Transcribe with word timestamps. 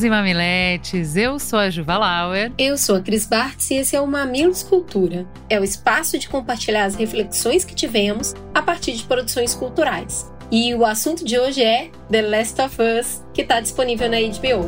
Mamileiros 0.00 0.04
e 0.04 0.10
mamiletes, 0.10 1.16
eu 1.16 1.38
sou 1.38 1.58
a 1.58 1.68
Juva 1.68 1.98
Lauer. 1.98 2.52
Eu 2.56 2.78
sou 2.78 2.96
a 2.96 3.00
Cris 3.00 3.26
Bartz 3.26 3.70
e 3.70 3.74
esse 3.74 3.94
é 3.94 4.00
o 4.00 4.06
Mamilos 4.06 4.62
Cultura. 4.62 5.26
É 5.48 5.60
o 5.60 5.64
espaço 5.64 6.18
de 6.18 6.28
compartilhar 6.28 6.84
as 6.84 6.94
reflexões 6.94 7.64
que 7.64 7.74
tivemos 7.74 8.34
a 8.54 8.62
partir 8.62 8.92
de 8.92 9.02
produções 9.04 9.54
culturais. 9.54 10.30
E 10.50 10.74
o 10.74 10.86
assunto 10.86 11.24
de 11.24 11.38
hoje 11.38 11.62
é 11.62 11.90
The 12.10 12.22
Last 12.22 12.60
of 12.62 12.76
Us, 12.80 13.22
que 13.34 13.42
está 13.42 13.60
disponível 13.60 14.08
na 14.08 14.16
HBO. 14.16 14.66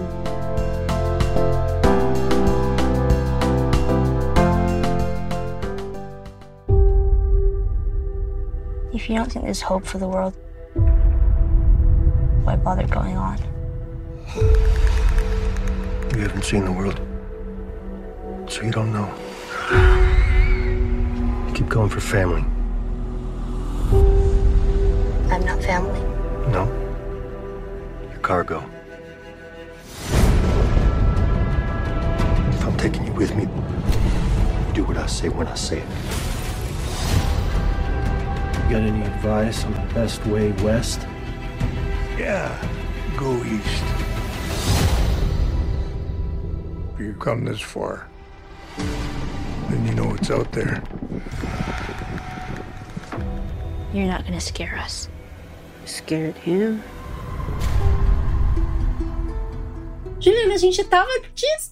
If 8.93 9.09
you 9.09 9.17
don't 9.17 9.31
think 9.31 9.45
there's 9.45 9.63
hope 9.63 9.87
for 9.87 9.99
the 9.99 10.07
world, 10.07 10.37
why 12.45 12.57
bother 12.57 12.87
going 12.87 13.17
on? 13.17 13.52
You 16.23 16.29
haven't 16.29 16.45
seen 16.45 16.65
the 16.65 16.71
world, 16.71 17.01
so 18.49 18.63
you 18.63 18.71
don't 18.71 18.93
know. 18.93 19.13
You 21.49 21.53
keep 21.53 21.69
going 21.69 21.89
for 21.89 21.99
family. 21.99 22.45
I'm 25.33 25.45
not 25.45 25.61
family. 25.65 25.99
No? 26.53 26.71
Your 28.09 28.21
cargo. 28.21 28.65
If 32.51 32.65
I'm 32.67 32.77
taking 32.77 33.05
you 33.05 33.13
with 33.15 33.35
me, 33.35 33.49
you 34.69 34.75
do 34.75 34.85
what 34.85 34.99
I 34.99 35.07
say 35.07 35.29
when 35.29 35.49
I 35.49 35.57
say 35.57 35.79
it. 35.79 35.89
You 38.63 38.71
got 38.71 38.83
any 38.83 39.03
advice 39.03 39.65
on 39.65 39.73
the 39.73 39.93
best 39.93 40.25
way 40.27 40.53
west? 40.63 41.01
Yeah, 42.17 42.57
go 43.17 43.43
east. 43.43 44.12
If 46.95 47.01
you 47.01 47.15
come 47.15 47.45
this 47.45 47.61
far, 47.61 48.07
then 48.77 49.87
you 49.87 49.95
know 49.95 50.07
what's 50.09 50.31
out 50.31 50.53
there. 50.53 50.83
You're 53.95 54.07
not 54.07 54.25
gonna 54.25 54.41
scare 54.41 54.77
us. 54.79 55.09
Scared 55.85 56.37
him? 56.37 56.83
Juliana, 60.23 60.55
a 60.55 60.59
gente 60.59 60.85
tava 60.85 61.11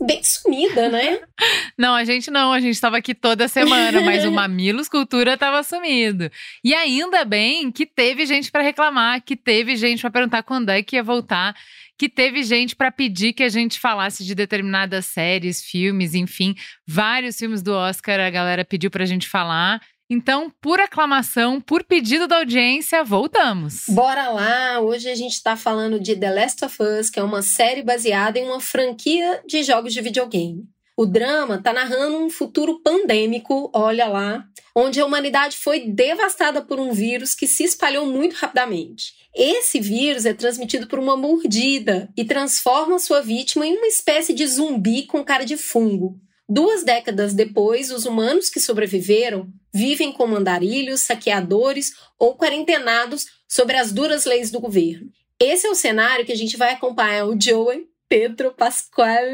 bem 0.01 0.23
sumida, 0.25 0.89
né? 0.89 1.21
Não, 1.79 1.95
a 1.95 2.05
gente 2.05 2.31
não, 2.31 2.53
a 2.53 2.61
gente 2.61 2.79
tava 2.81 2.99
aqui 2.99 3.15
toda 3.15 3.49
semana, 3.49 4.01
mas 4.03 4.25
o 4.25 4.31
Mamilos 4.33 4.89
Cultura 4.89 5.39
tava 5.39 5.63
sumido. 5.63 6.31
E 6.63 6.75
ainda 6.75 7.25
bem 7.25 7.71
que 7.71 7.87
teve 7.87 8.27
gente 8.27 8.51
pra 8.51 8.61
reclamar, 8.61 9.23
que 9.23 9.37
teve 9.37 9.77
gente 9.77 10.01
pra 10.01 10.11
perguntar 10.11 10.43
quando 10.43 10.69
é 10.69 10.83
que 10.83 10.97
ia 10.97 11.03
voltar, 11.03 11.55
que 11.97 12.09
teve 12.09 12.43
gente 12.43 12.75
pra 12.75 12.91
pedir 12.91 13.33
que 13.33 13.43
a 13.43 13.49
gente 13.49 13.79
falasse 13.79 14.25
de 14.25 14.35
determinadas 14.35 15.07
séries, 15.07 15.63
filmes, 15.63 16.15
enfim, 16.15 16.55
vários 16.87 17.39
filmes 17.39 17.63
do 17.63 17.73
Oscar 17.73 18.21
a 18.21 18.31
galera 18.31 18.65
pediu 18.65 18.91
pra 18.91 19.07
gente 19.07 19.29
falar. 19.29 19.81
Então, 20.13 20.53
por 20.61 20.81
aclamação, 20.81 21.61
por 21.61 21.85
pedido 21.85 22.27
da 22.27 22.39
audiência, 22.39 23.05
voltamos. 23.05 23.85
Bora 23.91 24.29
lá! 24.31 24.81
Hoje 24.81 25.09
a 25.09 25.15
gente 25.15 25.41
tá 25.41 25.55
falando 25.55 26.01
de 26.01 26.17
The 26.17 26.33
Last 26.33 26.65
of 26.65 26.83
Us, 26.83 27.09
que 27.09 27.21
é 27.21 27.23
uma 27.23 27.43
série 27.43 27.81
baseada 27.81 28.37
em 28.37 28.45
uma 28.45 28.59
franquia 28.59 29.41
de 29.47 29.63
jogos 29.63 29.93
de 29.93 30.01
videogame. 30.01 30.65
O 30.97 31.07
drama 31.07 31.63
tá 31.63 31.73
narrando 31.73 32.17
um 32.17 32.29
futuro 32.29 32.83
pandêmico, 32.83 33.71
olha 33.73 34.09
lá, 34.09 34.45
onde 34.75 35.01
a 35.01 35.07
humanidade 35.07 35.57
foi 35.57 35.87
devastada 35.87 36.61
por 36.61 36.81
um 36.81 36.93
vírus 36.93 37.33
que 37.33 37.47
se 37.47 37.63
espalhou 37.63 38.05
muito 38.05 38.35
rapidamente. 38.35 39.13
Esse 39.33 39.79
vírus 39.79 40.27
é 40.27 40.35
transmitido 40.35 40.89
por 40.89 40.99
uma 40.99 41.17
mordida 41.17 42.09
e 42.17 42.25
transforma 42.25 42.99
sua 42.99 43.23
vítima 43.23 43.65
em 43.65 43.77
uma 43.77 43.87
espécie 43.87 44.35
de 44.35 44.45
zumbi 44.45 45.07
com 45.07 45.23
cara 45.23 45.45
de 45.45 45.57
fungo. 45.57 46.19
Duas 46.49 46.83
décadas 46.83 47.33
depois, 47.33 47.93
os 47.93 48.07
humanos 48.07 48.51
que 48.51 48.59
sobreviveram 48.59 49.49
vivem 49.73 50.13
como 50.13 50.37
andarilhos, 50.37 51.03
saqueadores 51.03 51.95
ou 52.19 52.37
quarentenados 52.37 53.27
sobre 53.49 53.77
as 53.77 53.93
duras 53.93 54.25
leis 54.25 54.51
do 54.51 54.61
governo. 54.61 55.11
Esse 55.39 55.67
é 55.67 55.71
o 55.71 55.75
cenário 55.75 56.25
que 56.25 56.33
a 56.33 56.37
gente 56.37 56.57
vai 56.57 56.73
acompanhar 56.73 57.27
o 57.27 57.41
Joey 57.41 57.89
Pedro 58.09 58.53
Pascoal, 58.53 59.25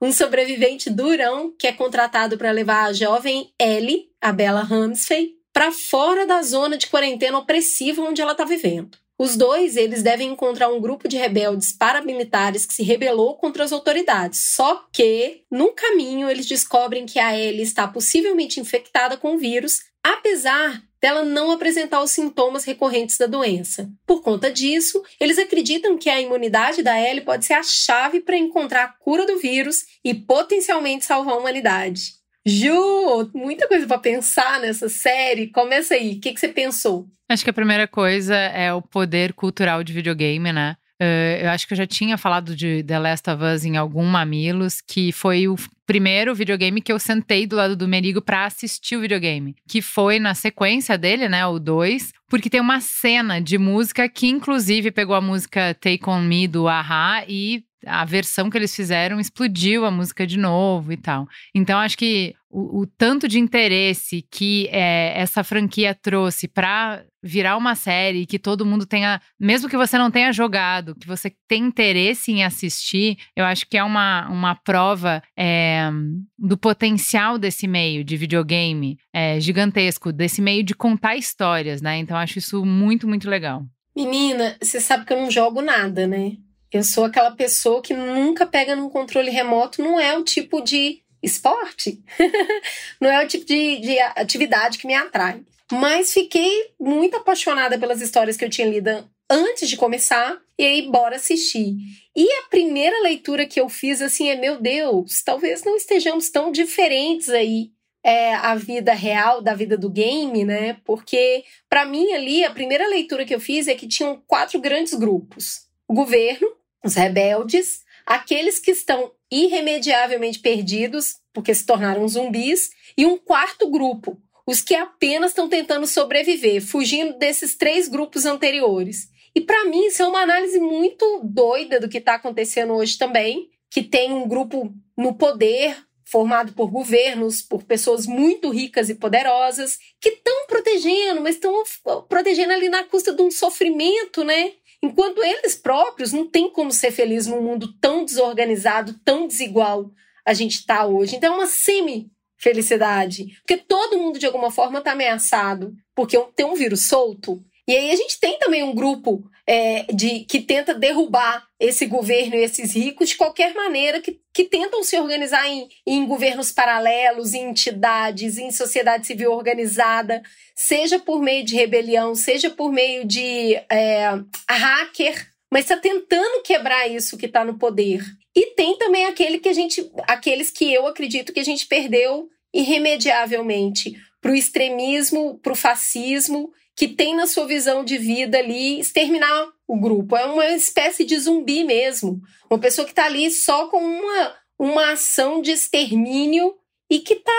um 0.00 0.12
sobrevivente 0.12 0.88
durão 0.88 1.52
que 1.58 1.66
é 1.66 1.72
contratado 1.72 2.38
para 2.38 2.52
levar 2.52 2.84
a 2.84 2.92
jovem 2.92 3.52
Ellie, 3.58 4.08
a 4.20 4.32
Bella 4.32 4.62
Ramsey, 4.62 5.34
para 5.52 5.72
fora 5.72 6.26
da 6.26 6.40
zona 6.40 6.78
de 6.78 6.86
quarentena 6.86 7.38
opressiva 7.38 8.00
onde 8.02 8.22
ela 8.22 8.32
está 8.32 8.44
vivendo. 8.44 8.96
Os 9.22 9.36
dois, 9.36 9.76
eles 9.76 10.02
devem 10.02 10.30
encontrar 10.30 10.70
um 10.70 10.80
grupo 10.80 11.06
de 11.06 11.18
rebeldes 11.18 11.72
paramilitares 11.72 12.64
que 12.64 12.72
se 12.72 12.82
rebelou 12.82 13.36
contra 13.36 13.62
as 13.62 13.70
autoridades. 13.70 14.54
Só 14.54 14.88
que, 14.90 15.42
no 15.50 15.74
caminho, 15.74 16.30
eles 16.30 16.46
descobrem 16.46 17.04
que 17.04 17.18
a 17.18 17.38
Ellie 17.38 17.60
está 17.60 17.86
possivelmente 17.86 18.60
infectada 18.60 19.18
com 19.18 19.34
o 19.34 19.38
vírus, 19.38 19.80
apesar 20.02 20.82
dela 21.02 21.22
não 21.22 21.50
apresentar 21.50 22.02
os 22.02 22.12
sintomas 22.12 22.64
recorrentes 22.64 23.18
da 23.18 23.26
doença. 23.26 23.90
Por 24.06 24.22
conta 24.22 24.50
disso, 24.50 25.02
eles 25.20 25.36
acreditam 25.36 25.98
que 25.98 26.08
a 26.08 26.18
imunidade 26.18 26.82
da 26.82 26.98
Ellie 26.98 27.20
pode 27.20 27.44
ser 27.44 27.52
a 27.52 27.62
chave 27.62 28.20
para 28.20 28.38
encontrar 28.38 28.84
a 28.84 29.04
cura 29.04 29.26
do 29.26 29.36
vírus 29.38 29.84
e 30.02 30.14
potencialmente 30.14 31.04
salvar 31.04 31.34
a 31.34 31.36
humanidade. 31.36 32.19
Ju, 32.50 33.30
muita 33.32 33.68
coisa 33.68 33.86
para 33.86 33.98
pensar 33.98 34.60
nessa 34.60 34.88
série. 34.88 35.46
Começa 35.46 35.94
aí, 35.94 36.14
o 36.14 36.20
que, 36.20 36.32
que 36.32 36.40
você 36.40 36.48
pensou? 36.48 37.06
Acho 37.28 37.44
que 37.44 37.50
a 37.50 37.54
primeira 37.54 37.86
coisa 37.86 38.34
é 38.34 38.74
o 38.74 38.82
poder 38.82 39.32
cultural 39.32 39.84
de 39.84 39.92
videogame, 39.92 40.52
né? 40.52 40.76
Eh, 41.00 41.40
eu 41.44 41.50
acho 41.50 41.66
que 41.66 41.72
eu 41.72 41.76
já 41.78 41.86
tinha 41.86 42.18
falado 42.18 42.56
de 42.56 42.82
The 42.82 42.98
Last 42.98 43.30
of 43.30 43.42
Us 43.42 43.64
em 43.64 43.76
algum 43.76 44.04
Mamilos, 44.04 44.80
que 44.80 45.12
foi 45.12 45.46
o 45.46 45.54
primeiro 45.86 46.34
videogame 46.34 46.82
que 46.82 46.92
eu 46.92 46.98
sentei 46.98 47.46
do 47.46 47.56
lado 47.56 47.74
do 47.76 47.88
Merigo 47.88 48.20
pra 48.20 48.44
assistir 48.44 48.96
o 48.96 49.00
videogame. 49.00 49.54
Que 49.68 49.80
foi 49.80 50.18
na 50.18 50.34
sequência 50.34 50.98
dele, 50.98 51.28
né? 51.28 51.46
O 51.46 51.58
2. 51.58 52.12
Porque 52.28 52.50
tem 52.50 52.60
uma 52.60 52.80
cena 52.80 53.40
de 53.40 53.58
música 53.58 54.08
que, 54.08 54.26
inclusive, 54.26 54.90
pegou 54.90 55.14
a 55.14 55.20
música 55.20 55.72
Take 55.74 56.08
On 56.08 56.20
Me 56.20 56.46
do 56.46 56.68
Ahá 56.68 57.24
e 57.26 57.64
a 57.86 58.04
versão 58.04 58.50
que 58.50 58.58
eles 58.58 58.74
fizeram 58.74 59.20
explodiu 59.20 59.84
a 59.84 59.90
música 59.90 60.26
de 60.26 60.38
novo 60.38 60.92
e 60.92 60.96
tal. 60.96 61.26
Então, 61.54 61.78
acho 61.78 61.96
que 61.96 62.34
o, 62.50 62.80
o 62.80 62.86
tanto 62.86 63.28
de 63.28 63.38
interesse 63.38 64.26
que 64.30 64.68
é, 64.72 65.12
essa 65.16 65.44
franquia 65.44 65.94
trouxe 65.94 66.48
pra 66.48 67.04
virar 67.22 67.56
uma 67.56 67.74
série 67.74 68.26
que 68.26 68.38
todo 68.38 68.66
mundo 68.66 68.86
tenha, 68.86 69.20
mesmo 69.38 69.68
que 69.68 69.76
você 69.76 69.96
não 69.96 70.10
tenha 70.10 70.32
jogado, 70.32 70.94
que 70.94 71.06
você 71.06 71.32
tem 71.46 71.64
interesse 71.64 72.32
em 72.32 72.42
assistir, 72.42 73.18
eu 73.36 73.44
acho 73.44 73.66
que 73.68 73.76
é 73.76 73.84
uma, 73.84 74.28
uma 74.28 74.54
prova 74.54 75.22
é, 75.38 75.90
do 76.38 76.56
potencial 76.56 77.38
desse 77.38 77.68
meio 77.68 78.02
de 78.02 78.16
videogame 78.16 78.98
é, 79.12 79.38
gigantesco, 79.38 80.12
desse 80.12 80.42
meio 80.42 80.64
de 80.64 80.74
contar 80.74 81.16
histórias, 81.16 81.80
né? 81.80 81.98
Então, 81.98 82.16
acho 82.16 82.38
isso 82.38 82.64
muito, 82.64 83.06
muito 83.06 83.28
legal. 83.28 83.64
Menina, 83.94 84.56
você 84.60 84.80
sabe 84.80 85.04
que 85.04 85.12
eu 85.12 85.20
não 85.20 85.30
jogo 85.30 85.60
nada, 85.60 86.06
né? 86.06 86.32
Eu 86.72 86.84
sou 86.84 87.04
aquela 87.04 87.32
pessoa 87.32 87.82
que 87.82 87.92
nunca 87.92 88.46
pega 88.46 88.76
num 88.76 88.88
controle 88.88 89.30
remoto, 89.30 89.82
não 89.82 89.98
é 89.98 90.16
o 90.16 90.22
tipo 90.22 90.60
de 90.60 91.02
esporte, 91.22 92.02
não 93.00 93.10
é 93.10 93.24
o 93.24 93.28
tipo 93.28 93.44
de, 93.44 93.78
de 93.80 93.98
atividade 93.98 94.78
que 94.78 94.86
me 94.86 94.94
atrai. 94.94 95.42
Mas 95.72 96.12
fiquei 96.12 96.72
muito 96.78 97.16
apaixonada 97.16 97.78
pelas 97.78 98.00
histórias 98.00 98.36
que 98.36 98.44
eu 98.44 98.50
tinha 98.50 98.68
lido 98.68 99.08
antes 99.30 99.68
de 99.68 99.76
começar, 99.76 100.36
e 100.58 100.64
aí 100.64 100.82
bora 100.90 101.16
assistir. 101.16 101.76
E 102.16 102.30
a 102.38 102.48
primeira 102.50 103.00
leitura 103.02 103.46
que 103.46 103.60
eu 103.60 103.68
fiz 103.68 104.02
assim 104.02 104.28
é: 104.28 104.34
meu 104.34 104.60
Deus, 104.60 105.22
talvez 105.22 105.62
não 105.62 105.76
estejamos 105.76 106.28
tão 106.30 106.50
diferentes 106.50 107.28
aí. 107.28 107.70
É, 108.02 108.34
a 108.34 108.54
vida 108.54 108.94
real 108.94 109.42
da 109.42 109.54
vida 109.54 109.76
do 109.76 109.90
game, 109.90 110.42
né? 110.42 110.78
Porque, 110.86 111.44
para 111.68 111.84
mim, 111.84 112.10
ali, 112.14 112.42
a 112.42 112.50
primeira 112.50 112.88
leitura 112.88 113.26
que 113.26 113.34
eu 113.34 113.38
fiz 113.38 113.68
é 113.68 113.74
que 113.74 113.86
tinham 113.86 114.22
quatro 114.26 114.58
grandes 114.58 114.94
grupos: 114.94 115.66
o 115.86 115.92
governo, 115.92 116.50
os 116.84 116.94
rebeldes, 116.94 117.82
aqueles 118.06 118.58
que 118.58 118.70
estão 118.70 119.12
irremediavelmente 119.30 120.38
perdidos 120.38 121.20
porque 121.32 121.54
se 121.54 121.64
tornaram 121.64 122.06
zumbis, 122.08 122.70
e 122.96 123.06
um 123.06 123.16
quarto 123.16 123.70
grupo, 123.70 124.20
os 124.46 124.60
que 124.60 124.74
apenas 124.74 125.30
estão 125.30 125.48
tentando 125.48 125.86
sobreviver, 125.86 126.60
fugindo 126.60 127.16
desses 127.18 127.56
três 127.56 127.88
grupos 127.88 128.26
anteriores. 128.26 129.08
E 129.34 129.40
para 129.40 129.64
mim 129.64 129.86
isso 129.86 130.02
é 130.02 130.08
uma 130.08 130.22
análise 130.22 130.58
muito 130.58 131.20
doida 131.22 131.78
do 131.78 131.88
que 131.88 131.98
está 131.98 132.14
acontecendo 132.14 132.74
hoje 132.74 132.98
também, 132.98 133.48
que 133.70 133.82
tem 133.82 134.12
um 134.12 134.26
grupo 134.26 134.74
no 134.96 135.14
poder 135.14 135.76
formado 136.04 136.52
por 136.54 136.68
governos, 136.68 137.40
por 137.40 137.62
pessoas 137.62 138.04
muito 138.04 138.50
ricas 138.50 138.90
e 138.90 138.96
poderosas, 138.96 139.78
que 140.00 140.08
estão 140.08 140.48
protegendo, 140.48 141.20
mas 141.20 141.36
estão 141.36 141.62
protegendo 142.08 142.52
ali 142.52 142.68
na 142.68 142.82
custa 142.82 143.12
de 143.12 143.22
um 143.22 143.30
sofrimento, 143.30 144.24
né? 144.24 144.54
Enquanto 144.82 145.22
eles 145.22 145.54
próprios 145.54 146.12
não 146.12 146.26
têm 146.26 146.50
como 146.50 146.72
ser 146.72 146.90
felizes 146.90 147.26
num 147.26 147.42
mundo 147.42 147.74
tão 147.80 148.04
desorganizado, 148.04 148.98
tão 149.04 149.26
desigual 149.26 149.90
a 150.24 150.32
gente 150.32 150.56
está 150.56 150.86
hoje. 150.86 151.16
Então 151.16 151.34
é 151.34 151.36
uma 151.36 151.46
semi-felicidade. 151.46 153.26
Porque 153.40 153.58
todo 153.58 153.98
mundo, 153.98 154.18
de 154.18 154.26
alguma 154.26 154.50
forma, 154.50 154.78
está 154.78 154.92
ameaçado. 154.92 155.74
Porque 155.94 156.18
tem 156.34 156.46
um 156.46 156.54
vírus 156.54 156.86
solto. 156.86 157.42
E 157.68 157.76
aí 157.76 157.90
a 157.90 157.96
gente 157.96 158.18
tem 158.18 158.38
também 158.38 158.62
um 158.62 158.74
grupo 158.74 159.30
é, 159.52 159.84
de 159.92 160.20
que 160.20 160.40
tenta 160.40 160.72
derrubar 160.72 161.44
esse 161.58 161.84
governo 161.84 162.36
e 162.36 162.44
esses 162.44 162.72
ricos 162.72 163.08
de 163.08 163.16
qualquer 163.16 163.52
maneira, 163.52 164.00
que, 164.00 164.20
que 164.32 164.44
tentam 164.44 164.84
se 164.84 164.96
organizar 164.96 165.44
em, 165.48 165.68
em 165.84 166.06
governos 166.06 166.52
paralelos, 166.52 167.34
em 167.34 167.50
entidades, 167.50 168.38
em 168.38 168.52
sociedade 168.52 169.08
civil 169.08 169.32
organizada, 169.32 170.22
seja 170.54 171.00
por 171.00 171.20
meio 171.20 171.44
de 171.44 171.56
rebelião, 171.56 172.14
seja 172.14 172.48
por 172.48 172.70
meio 172.70 173.04
de 173.04 173.56
é, 173.68 174.20
hacker, 174.48 175.28
mas 175.50 175.64
está 175.64 175.76
tentando 175.76 176.44
quebrar 176.44 176.86
isso 176.86 177.18
que 177.18 177.26
está 177.26 177.44
no 177.44 177.58
poder. 177.58 178.04
E 178.32 178.54
tem 178.54 178.78
também 178.78 179.06
aquele 179.06 179.40
que 179.40 179.48
a 179.48 179.52
gente, 179.52 179.90
aqueles 180.06 180.52
que 180.52 180.72
eu 180.72 180.86
acredito 180.86 181.32
que 181.32 181.40
a 181.40 181.44
gente 181.44 181.66
perdeu 181.66 182.28
irremediavelmente 182.54 183.96
para 184.20 184.30
o 184.30 184.36
extremismo, 184.36 185.40
para 185.42 185.52
o 185.52 185.56
fascismo 185.56 186.52
que 186.80 186.88
tem 186.88 187.14
na 187.14 187.26
sua 187.26 187.46
visão 187.46 187.84
de 187.84 187.98
vida 187.98 188.38
ali 188.38 188.80
exterminar 188.80 189.52
o 189.68 189.78
grupo. 189.78 190.16
É 190.16 190.24
uma 190.24 190.46
espécie 190.46 191.04
de 191.04 191.18
zumbi 191.18 191.62
mesmo. 191.62 192.22
Uma 192.50 192.58
pessoa 192.58 192.86
que 192.86 192.92
está 192.92 193.04
ali 193.04 193.30
só 193.30 193.68
com 193.68 193.84
uma, 193.84 194.34
uma 194.58 194.92
ação 194.92 195.42
de 195.42 195.50
extermínio 195.50 196.54
e 196.90 197.00
que 197.00 197.16
tá, 197.16 197.32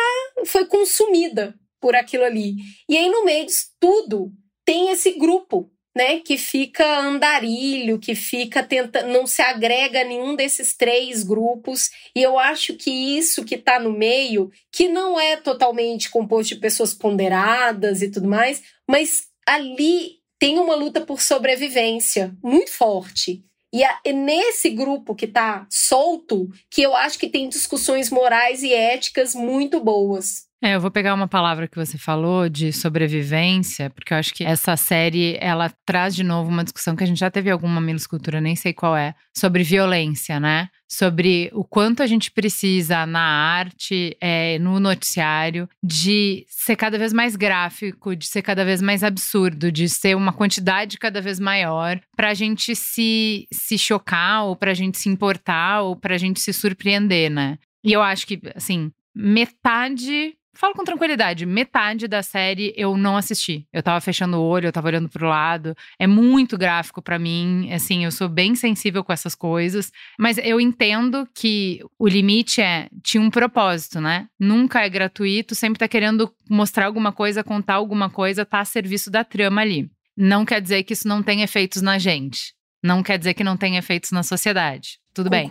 foi 0.46 0.68
consumida 0.68 1.56
por 1.80 1.96
aquilo 1.96 2.24
ali. 2.24 2.54
E 2.88 2.96
aí, 2.96 3.10
no 3.10 3.26
meio 3.26 3.48
disso 3.48 3.70
tudo, 3.80 4.32
tem 4.64 4.92
esse 4.92 5.14
grupo 5.14 5.72
né, 5.96 6.20
que 6.20 6.38
fica 6.38 7.00
andarilho, 7.00 7.98
que 7.98 8.14
fica 8.14 8.62
tentando, 8.62 9.08
não 9.08 9.26
se 9.26 9.42
agrega 9.42 10.02
a 10.02 10.06
nenhum 10.06 10.36
desses 10.36 10.78
três 10.78 11.24
grupos, 11.24 11.90
e 12.16 12.22
eu 12.22 12.38
acho 12.38 12.76
que 12.76 12.92
isso 12.92 13.44
que 13.44 13.56
está 13.56 13.80
no 13.80 13.92
meio, 13.92 14.52
que 14.72 14.88
não 14.88 15.20
é 15.20 15.36
totalmente 15.36 16.12
composto 16.12 16.54
de 16.54 16.62
pessoas 16.62 16.94
ponderadas 16.94 18.04
e 18.04 18.10
tudo 18.10 18.30
mais, 18.30 18.62
mas 18.88 19.31
ali 19.48 20.20
tem 20.40 20.58
uma 20.58 20.76
luta 20.76 21.02
por 21.02 21.22
sobrevivência 21.22 22.36
muito 22.44 22.72
forte. 22.72 23.44
E 23.74 23.84
é 23.84 24.12
nesse 24.12 24.70
grupo 24.70 25.16
que 25.16 25.26
está 25.26 25.66
solto 25.70 26.50
que 26.70 26.82
eu 26.82 26.96
acho 26.96 27.18
que 27.18 27.30
tem 27.30 27.48
discussões 27.48 28.10
morais 28.10 28.64
e 28.64 28.74
éticas 28.74 29.34
muito 29.34 29.80
boas. 29.80 30.50
É, 30.63 30.75
eu 30.75 30.80
vou 30.80 30.92
pegar 30.92 31.16
uma 31.16 31.28
palavra 31.28 31.68
que 31.68 31.75
você 31.75 31.98
falou 31.98 32.48
de 32.48 32.72
sobrevivência, 32.72 33.90
porque 33.90 34.13
eu 34.13 34.18
acho 34.18 34.31
que 34.31 34.44
essa 34.44 34.78
série 34.78 35.36
ela 35.42 35.74
traz 35.84 36.13
de 36.16 36.24
novo 36.24 36.52
uma 36.52 36.63
discussão 36.63 36.96
que 36.96 37.04
a 37.04 37.08
gente 37.08 37.19
já 37.19 37.31
teve 37.31 37.50
alguma 37.50 37.81
cultura, 38.08 38.40
nem 38.40 38.56
sei 38.56 38.72
qual 38.72 38.96
é, 38.96 39.16
sobre 39.36 39.63
violência, 39.63 40.40
né? 40.40 40.69
Sobre 40.88 41.50
o 41.54 41.63
quanto 41.63 42.04
a 42.04 42.08
gente 42.08 42.30
precisa 42.30 43.08
na 43.08 43.22
arte, 43.22 44.16
é, 44.22 44.60
no 44.60 44.80
noticiário, 44.80 45.68
de 45.84 46.46
ser 46.48 46.75
cada 46.75 46.96
vez 46.96 47.12
mais 47.12 47.36
gráfico, 47.36 48.16
de 48.16 48.28
ser 48.28 48.44
cada 48.44 48.63
vez 48.63 48.84
mais 48.84 49.04
absurdo, 49.04 49.72
de 49.72 49.90
ser 49.90 50.16
uma 50.16 50.31
quantidade 50.31 51.00
cada 51.00 51.22
vez 51.22 51.40
maior, 51.40 52.00
para 52.16 52.30
a 52.30 52.34
gente 52.36 52.75
se, 52.75 53.48
se 53.52 53.80
chocar, 53.80 54.44
ou 54.44 54.56
para 54.56 54.72
a 54.72 54.75
gente 54.75 55.00
se 55.00 55.10
importar, 55.10 55.81
ou 55.81 55.96
para 55.96 56.13
a 56.13 56.19
gente 56.19 56.40
se 56.40 56.54
surpreender, 56.54 57.31
né? 57.31 57.58
E 57.84 57.92
eu 57.92 58.02
acho 58.04 58.28
que, 58.28 58.40
assim, 58.56 58.92
metade 59.16 60.36
falo 60.53 60.74
com 60.74 60.83
tranquilidade, 60.83 61.45
metade 61.45 62.07
da 62.07 62.21
série 62.21 62.74
eu 62.75 62.98
não 62.98 63.18
assisti. 63.18 63.68
Eu 63.71 63.81
tava 63.81 64.00
fechando 64.01 64.38
o 64.38 64.44
olho, 64.44 64.68
eu 64.68 64.71
tava 64.71 64.88
olhando 64.88 65.09
pro 65.09 65.27
lado. 65.27 65.75
É 65.98 66.07
muito 66.07 66.57
gráfico 66.57 67.01
para 67.01 67.18
mim, 67.18 67.71
assim, 67.71 68.03
eu 68.06 68.12
sou 68.12 68.27
bem 68.27 68.56
sensível 68.56 69.03
com 69.03 69.13
essas 69.13 69.36
coisas, 69.36 69.92
mas 70.19 70.38
eu 70.38 70.59
entendo 70.59 71.27
que 71.33 71.81
o 71.98 72.07
limite 72.07 72.62
é 72.62 72.89
tinha 73.03 73.21
um 73.21 73.30
propósito, 73.30 74.00
né? 74.00 74.27
Nunca 74.39 74.81
é 74.81 74.89
gratuito, 74.89 75.56
sempre 75.56 75.80
tá 75.80 75.88
querendo 75.88 76.31
mostrar 76.50 76.86
alguma 76.86 77.12
coisa, 77.12 77.44
contar 77.44 77.75
alguma 77.75 78.09
coisa, 78.09 78.45
tá 78.45 78.59
a 78.59 78.65
serviço 78.65 79.09
da 79.09 79.24
trama 79.24 79.62
ali. 79.62 79.89
Não 80.18 80.45
quer 80.45 80.62
dizer 80.62 80.83
que 80.83 80.94
isso 80.94 81.07
não 81.07 81.24
tem 81.24 81.42
efeitos 81.42 81.81
na 81.81 81.98
gente. 81.98 82.53
Não 82.83 83.03
quer 83.03 83.18
dizer 83.18 83.33
que 83.33 83.44
não 83.44 83.56
tem 83.56 83.77
efeitos 83.77 84.12
na 84.12 84.24
sociedade. 84.24 85.00
Tudo 85.13 85.30
bem. 85.30 85.50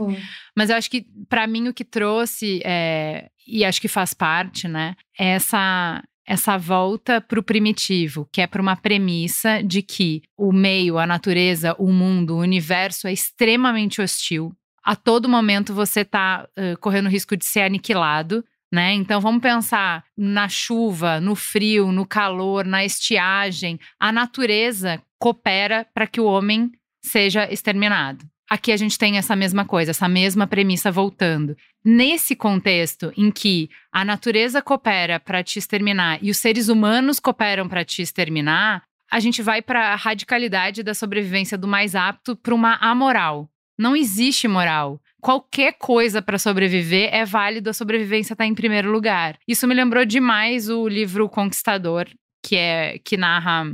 Mas 0.57 0.71
eu 0.71 0.77
acho 0.77 0.91
que, 0.91 1.07
para 1.29 1.47
mim, 1.47 1.69
o 1.69 1.75
que 1.75 1.85
trouxe, 1.85 2.61
é, 2.65 3.31
e 3.47 3.65
acho 3.65 3.81
que 3.81 3.89
faz 3.89 4.15
parte, 4.15 4.67
né, 4.67 4.95
é 5.19 5.31
essa, 5.31 6.03
essa 6.27 6.57
volta 6.57 7.21
para 7.21 7.41
o 7.41 7.43
primitivo, 7.43 8.29
que 8.33 8.41
é 8.41 8.47
para 8.47 8.63
uma 8.63 8.77
premissa 8.77 9.63
de 9.63 9.83
que 9.83 10.23
o 10.37 10.53
meio, 10.53 10.99
a 10.99 11.07
natureza, 11.07 11.75
o 11.79 11.93
mundo, 11.93 12.37
o 12.37 12.41
universo 12.41 13.09
é 13.09 13.13
extremamente 13.13 14.01
hostil. 14.01 14.55
A 14.83 14.97
todo 14.97 15.29
momento 15.29 15.75
você 15.75 16.01
está 16.01 16.49
uh, 16.57 16.79
correndo 16.79 17.07
o 17.07 17.11
risco 17.11 17.37
de 17.37 17.45
ser 17.45 17.63
aniquilado. 17.63 18.45
Né? 18.73 18.93
Então 18.95 19.21
vamos 19.21 19.43
pensar 19.43 20.05
na 20.17 20.49
chuva, 20.49 21.21
no 21.21 21.35
frio, 21.35 21.91
no 21.91 22.07
calor, 22.07 22.65
na 22.65 22.85
estiagem. 22.85 23.81
A 23.99 24.13
natureza 24.13 25.03
coopera 25.19 25.87
para 25.93 26.07
que 26.07 26.21
o 26.21 26.25
homem 26.25 26.71
seja 27.05 27.53
exterminado. 27.53 28.25
Aqui 28.51 28.73
a 28.73 28.77
gente 28.77 28.99
tem 28.99 29.17
essa 29.17 29.37
mesma 29.37 29.65
coisa, 29.65 29.93
essa 29.93 30.09
mesma 30.09 30.45
premissa 30.45 30.91
voltando. 30.91 31.57
Nesse 31.85 32.35
contexto 32.35 33.13
em 33.17 33.31
que 33.31 33.71
a 33.93 34.05
natureza 34.05 34.61
coopera 34.61 35.21
para 35.21 35.41
te 35.45 35.61
exterminar 35.61 36.19
e 36.21 36.33
os 36.33 36.37
seres 36.39 36.69
humanos 36.69 37.21
cooperam 37.21 37.69
para 37.69 37.85
te 37.85 38.03
exterminar, 38.03 38.83
a 39.09 39.21
gente 39.21 39.41
vai 39.41 39.63
para 39.63 39.93
a 39.93 39.97
radicalidade 39.97 40.83
da 40.83 40.95
sobrevivência 40.95 41.57
do 41.57 41.69
mais 41.69 41.95
apto 41.95 42.35
para 42.35 42.53
uma 42.53 42.75
amoral. 42.81 43.49
Não 43.79 43.95
existe 43.95 44.49
moral. 44.49 45.01
Qualquer 45.21 45.75
coisa 45.79 46.21
para 46.21 46.37
sobreviver 46.37 47.09
é 47.13 47.25
válido, 47.25 47.71
a 47.71 47.75
sobrevivência 47.75 48.35
está 48.35 48.45
em 48.45 48.55
primeiro 48.55 48.91
lugar. 48.91 49.39
Isso 49.47 49.67
me 49.69 49.75
lembrou 49.75 50.05
demais 50.05 50.69
o 50.69 50.89
livro 50.89 51.29
Conquistador, 51.29 52.09
que 52.43 52.57
é 52.57 52.99
que 52.99 53.17
narra 53.17 53.65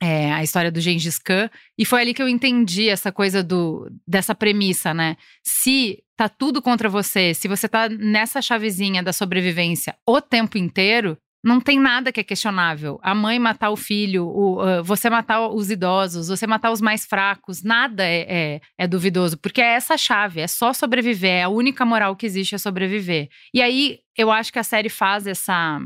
é, 0.00 0.32
a 0.32 0.42
história 0.42 0.70
do 0.70 0.80
Gengis 0.80 1.18
Khan. 1.18 1.50
E 1.78 1.84
foi 1.84 2.00
ali 2.00 2.14
que 2.14 2.22
eu 2.22 2.28
entendi 2.28 2.88
essa 2.88 3.12
coisa 3.12 3.42
do 3.42 3.90
dessa 4.06 4.34
premissa, 4.34 4.94
né? 4.94 5.16
Se 5.44 6.02
tá 6.16 6.28
tudo 6.28 6.62
contra 6.62 6.88
você, 6.88 7.34
se 7.34 7.46
você 7.46 7.68
tá 7.68 7.88
nessa 7.88 8.40
chavezinha 8.40 9.02
da 9.02 9.12
sobrevivência 9.12 9.96
o 10.06 10.20
tempo 10.20 10.58
inteiro, 10.58 11.16
não 11.42 11.60
tem 11.60 11.78
nada 11.80 12.12
que 12.12 12.20
é 12.20 12.24
questionável. 12.24 12.98
A 13.02 13.14
mãe 13.14 13.38
matar 13.38 13.70
o 13.70 13.76
filho, 13.76 14.26
o, 14.26 14.62
uh, 14.62 14.84
você 14.84 15.08
matar 15.08 15.48
os 15.48 15.70
idosos, 15.70 16.28
você 16.28 16.46
matar 16.46 16.70
os 16.70 16.80
mais 16.80 17.06
fracos, 17.06 17.62
nada 17.62 18.04
é, 18.04 18.26
é, 18.28 18.60
é, 18.78 18.86
duvidoso, 18.86 19.38
porque 19.38 19.60
é 19.60 19.72
essa 19.72 19.96
chave, 19.96 20.40
é 20.40 20.46
só 20.46 20.72
sobreviver, 20.74 21.30
é 21.30 21.42
a 21.44 21.48
única 21.48 21.84
moral 21.84 22.14
que 22.14 22.26
existe 22.26 22.54
é 22.54 22.58
sobreviver. 22.58 23.28
E 23.54 23.62
aí 23.62 24.00
eu 24.16 24.30
acho 24.30 24.52
que 24.52 24.58
a 24.58 24.62
série 24.62 24.90
faz 24.90 25.26
essa 25.26 25.80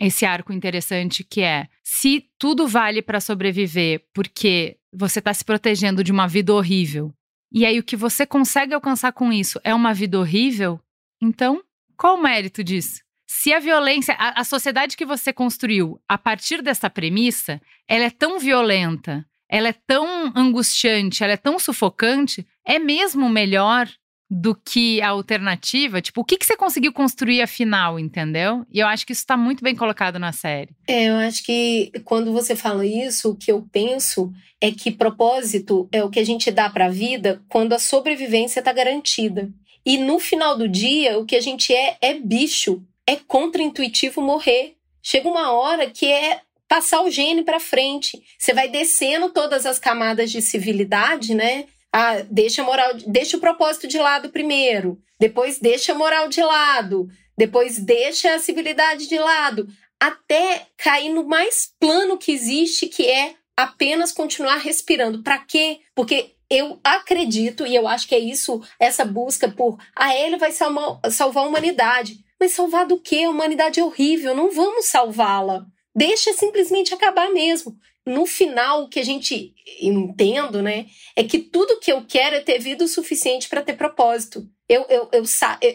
esse 0.00 0.24
arco 0.24 0.52
interessante 0.52 1.24
que 1.24 1.40
é: 1.40 1.68
se 1.82 2.28
tudo 2.38 2.66
vale 2.66 3.02
para 3.02 3.20
sobreviver 3.20 4.04
porque 4.12 4.78
você 4.92 5.18
está 5.18 5.32
se 5.32 5.44
protegendo 5.44 6.02
de 6.02 6.12
uma 6.12 6.26
vida 6.26 6.54
horrível, 6.54 7.12
e 7.52 7.64
aí 7.64 7.78
o 7.78 7.82
que 7.82 7.96
você 7.96 8.26
consegue 8.26 8.74
alcançar 8.74 9.12
com 9.12 9.32
isso 9.32 9.60
é 9.64 9.74
uma 9.74 9.94
vida 9.94 10.18
horrível, 10.18 10.80
então 11.20 11.62
qual 11.96 12.16
o 12.16 12.22
mérito 12.22 12.62
disso? 12.62 13.00
Se 13.26 13.52
a 13.52 13.58
violência, 13.58 14.14
a, 14.18 14.40
a 14.40 14.44
sociedade 14.44 14.96
que 14.96 15.04
você 15.04 15.32
construiu 15.32 16.00
a 16.08 16.16
partir 16.16 16.62
dessa 16.62 16.88
premissa, 16.88 17.60
ela 17.88 18.04
é 18.04 18.10
tão 18.10 18.38
violenta, 18.38 19.26
ela 19.48 19.68
é 19.68 19.72
tão 19.72 20.32
angustiante, 20.36 21.24
ela 21.24 21.32
é 21.32 21.36
tão 21.36 21.58
sufocante, 21.58 22.46
é 22.64 22.78
mesmo 22.78 23.28
melhor 23.28 23.88
do 24.28 24.54
que 24.54 25.00
a 25.00 25.10
alternativa? 25.10 26.02
Tipo, 26.02 26.20
o 26.20 26.24
que, 26.24 26.36
que 26.36 26.46
você 26.46 26.56
conseguiu 26.56 26.92
construir 26.92 27.40
afinal, 27.42 27.98
entendeu? 27.98 28.66
E 28.72 28.80
eu 28.80 28.86
acho 28.86 29.06
que 29.06 29.12
isso 29.12 29.22
está 29.22 29.36
muito 29.36 29.62
bem 29.62 29.74
colocado 29.74 30.18
na 30.18 30.32
série. 30.32 30.70
É, 30.86 31.04
eu 31.04 31.16
acho 31.16 31.44
que 31.44 31.92
quando 32.04 32.32
você 32.32 32.56
fala 32.56 32.84
isso, 32.84 33.30
o 33.30 33.36
que 33.36 33.52
eu 33.52 33.66
penso 33.70 34.32
é 34.60 34.70
que 34.70 34.90
propósito 34.90 35.88
é 35.92 36.02
o 36.02 36.10
que 36.10 36.18
a 36.18 36.24
gente 36.24 36.50
dá 36.50 36.68
para 36.68 36.86
a 36.86 36.90
vida 36.90 37.42
quando 37.48 37.72
a 37.72 37.78
sobrevivência 37.78 38.60
está 38.60 38.72
garantida. 38.72 39.50
E 39.84 39.96
no 39.98 40.18
final 40.18 40.58
do 40.58 40.68
dia, 40.68 41.18
o 41.18 41.24
que 41.24 41.36
a 41.36 41.40
gente 41.40 41.72
é 41.72 41.96
é 42.02 42.14
bicho. 42.14 42.82
É 43.06 43.14
contra-intuitivo 43.14 44.20
morrer. 44.20 44.74
Chega 45.00 45.28
uma 45.28 45.52
hora 45.52 45.88
que 45.88 46.06
é 46.06 46.40
passar 46.66 47.02
o 47.02 47.10
gene 47.10 47.44
para 47.44 47.60
frente. 47.60 48.20
Você 48.36 48.52
vai 48.52 48.68
descendo 48.68 49.30
todas 49.30 49.64
as 49.64 49.78
camadas 49.78 50.32
de 50.32 50.42
civilidade, 50.42 51.32
né? 51.32 51.66
Ah, 51.98 52.22
deixa 52.30 52.62
moral, 52.62 52.92
deixa 53.06 53.38
o 53.38 53.40
propósito 53.40 53.88
de 53.88 53.96
lado 53.96 54.28
primeiro, 54.28 55.00
depois 55.18 55.58
deixa 55.58 55.92
a 55.92 55.94
moral 55.94 56.28
de 56.28 56.42
lado, 56.42 57.08
depois 57.38 57.78
deixa 57.78 58.34
a 58.34 58.38
civilidade 58.38 59.08
de 59.08 59.18
lado, 59.18 59.66
até 59.98 60.66
cair 60.76 61.08
no 61.08 61.26
mais 61.26 61.72
plano 61.80 62.18
que 62.18 62.32
existe, 62.32 62.86
que 62.86 63.06
é 63.06 63.34
apenas 63.56 64.12
continuar 64.12 64.58
respirando. 64.58 65.22
Para 65.22 65.38
quê? 65.38 65.80
Porque 65.94 66.34
eu 66.50 66.78
acredito, 66.84 67.66
e 67.66 67.74
eu 67.74 67.88
acho 67.88 68.06
que 68.06 68.14
é 68.14 68.18
isso, 68.18 68.60
essa 68.78 69.02
busca 69.02 69.48
por 69.48 69.78
a 69.96 70.08
ah, 70.08 70.14
ele 70.14 70.36
vai 70.36 70.52
salvar, 70.52 71.00
salvar 71.10 71.44
a 71.44 71.48
humanidade. 71.48 72.18
Mas 72.38 72.52
salvar 72.52 72.84
do 72.84 73.00
quê? 73.00 73.22
A 73.24 73.30
humanidade 73.30 73.80
é 73.80 73.82
horrível, 73.82 74.36
não 74.36 74.50
vamos 74.50 74.84
salvá-la. 74.84 75.64
Deixa 75.96 76.34
simplesmente 76.34 76.92
acabar 76.92 77.30
mesmo. 77.32 77.74
No 78.06 78.26
final, 78.26 78.82
o 78.82 78.88
que 78.88 79.00
a 79.00 79.04
gente 79.04 79.54
entendo, 79.80 80.62
né, 80.62 80.86
é 81.16 81.24
que 81.24 81.38
tudo 81.38 81.80
que 81.80 81.90
eu 81.90 82.04
quero 82.06 82.36
é 82.36 82.40
ter 82.40 82.58
vida 82.58 82.84
o 82.84 82.88
suficiente 82.88 83.48
para 83.48 83.62
ter 83.62 83.72
propósito. 83.72 84.46
Eu, 84.68 84.84
eu, 84.88 85.08
eu, 85.10 85.24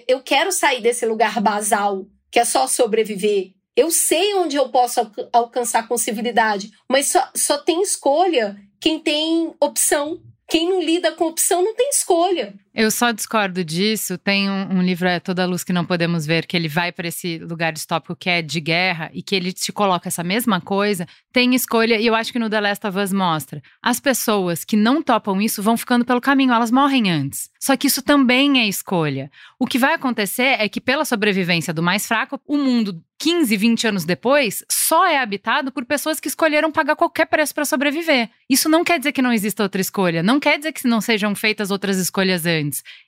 eu 0.08 0.22
quero 0.22 0.52
sair 0.52 0.80
desse 0.80 1.06
lugar 1.06 1.42
basal, 1.42 2.06
que 2.32 2.40
é 2.40 2.46
só 2.46 2.68
sobreviver. 2.68 3.52
Eu 3.76 3.90
sei 3.90 4.36
onde 4.36 4.56
eu 4.56 4.70
posso 4.70 5.00
alcançar 5.34 5.88
com 5.88 5.98
civilidade, 5.98 6.72
mas 6.88 7.08
só, 7.08 7.30
só 7.36 7.58
tem 7.58 7.82
escolha 7.82 8.56
quem 8.80 9.00
tem 9.00 9.54
opção. 9.60 10.22
Quem 10.50 10.68
não 10.68 10.82
lida 10.82 11.14
com 11.14 11.28
opção 11.28 11.64
não 11.64 11.74
tem 11.74 11.90
escolha. 11.90 12.54
Eu 12.74 12.90
só 12.90 13.12
discordo 13.12 13.66
disso. 13.66 14.18
Tem 14.18 14.50
um, 14.50 14.78
um, 14.78 14.82
livro, 14.82 15.08
é 15.08 15.20
Toda 15.20 15.46
Luz 15.46 15.64
que 15.64 15.74
Não 15.74 15.86
Podemos 15.86 16.26
Ver, 16.26 16.46
que 16.46 16.56
ele 16.56 16.70
vai 16.70 16.92
para 16.92 17.08
esse 17.08 17.38
lugar 17.38 17.74
distópico 17.74 18.16
que 18.16 18.30
é 18.30 18.42
de 18.42 18.62
guerra 18.62 19.12
e 19.14 19.22
que 19.22 19.36
ele 19.36 19.52
te 19.52 19.74
coloca 19.74 20.08
essa 20.08 20.24
mesma 20.24 20.62
coisa. 20.62 21.06
Tem 21.34 21.54
escolha, 21.54 22.00
e 22.00 22.08
eu 22.08 22.16
acho 22.16 22.32
que 22.32 22.40
no 22.40 22.50
The 22.50 22.62
Last 22.62 22.88
of 22.88 22.98
Us 22.98 23.12
mostra. 23.12 23.62
As 23.82 24.00
pessoas 24.00 24.64
que 24.64 24.78
não 24.78 25.02
topam 25.02 25.42
isso 25.42 25.62
vão 25.62 25.76
ficando 25.76 26.06
pelo 26.06 26.22
caminho, 26.22 26.54
elas 26.54 26.72
morrem 26.72 27.12
antes. 27.12 27.50
Só 27.60 27.76
que 27.76 27.88
isso 27.88 28.02
também 28.02 28.60
é 28.60 28.68
escolha. 28.68 29.30
O 29.60 29.68
que 29.68 29.78
vai 29.78 29.94
acontecer 29.94 30.56
é 30.60 30.68
que, 30.70 30.82
pela 30.82 31.06
sobrevivência 31.06 31.74
do 31.74 31.84
mais 31.84 32.08
fraco, 32.08 32.40
o 32.48 32.58
mundo 32.58 33.04
15, 33.22 33.56
20 33.56 33.88
anos 33.88 34.04
depois, 34.04 34.66
só 34.68 35.06
é 35.06 35.20
habitado 35.20 35.72
por 35.72 35.86
pessoas 35.86 36.20
que 36.20 36.28
escolheram 36.28 36.72
pagar 36.72 36.96
qualquer 36.96 37.28
preço 37.28 37.54
para 37.54 37.66
sobreviver. 37.66 38.32
Isso 38.50 38.68
não 38.68 38.84
quer 38.84 38.98
dizer 38.98 39.12
que 39.12 39.22
não 39.22 39.32
exista 39.32 39.62
outra 39.62 39.80
escolha, 39.80 40.24
não 40.24 40.40
quer 40.40 40.58
dizer 40.58 40.72
que 40.72 40.88
não 40.88 41.00
sejam 41.00 41.36
feitas 41.36 41.70
outras 41.70 41.98
escolhas 41.98 42.48
antes. 42.48 42.61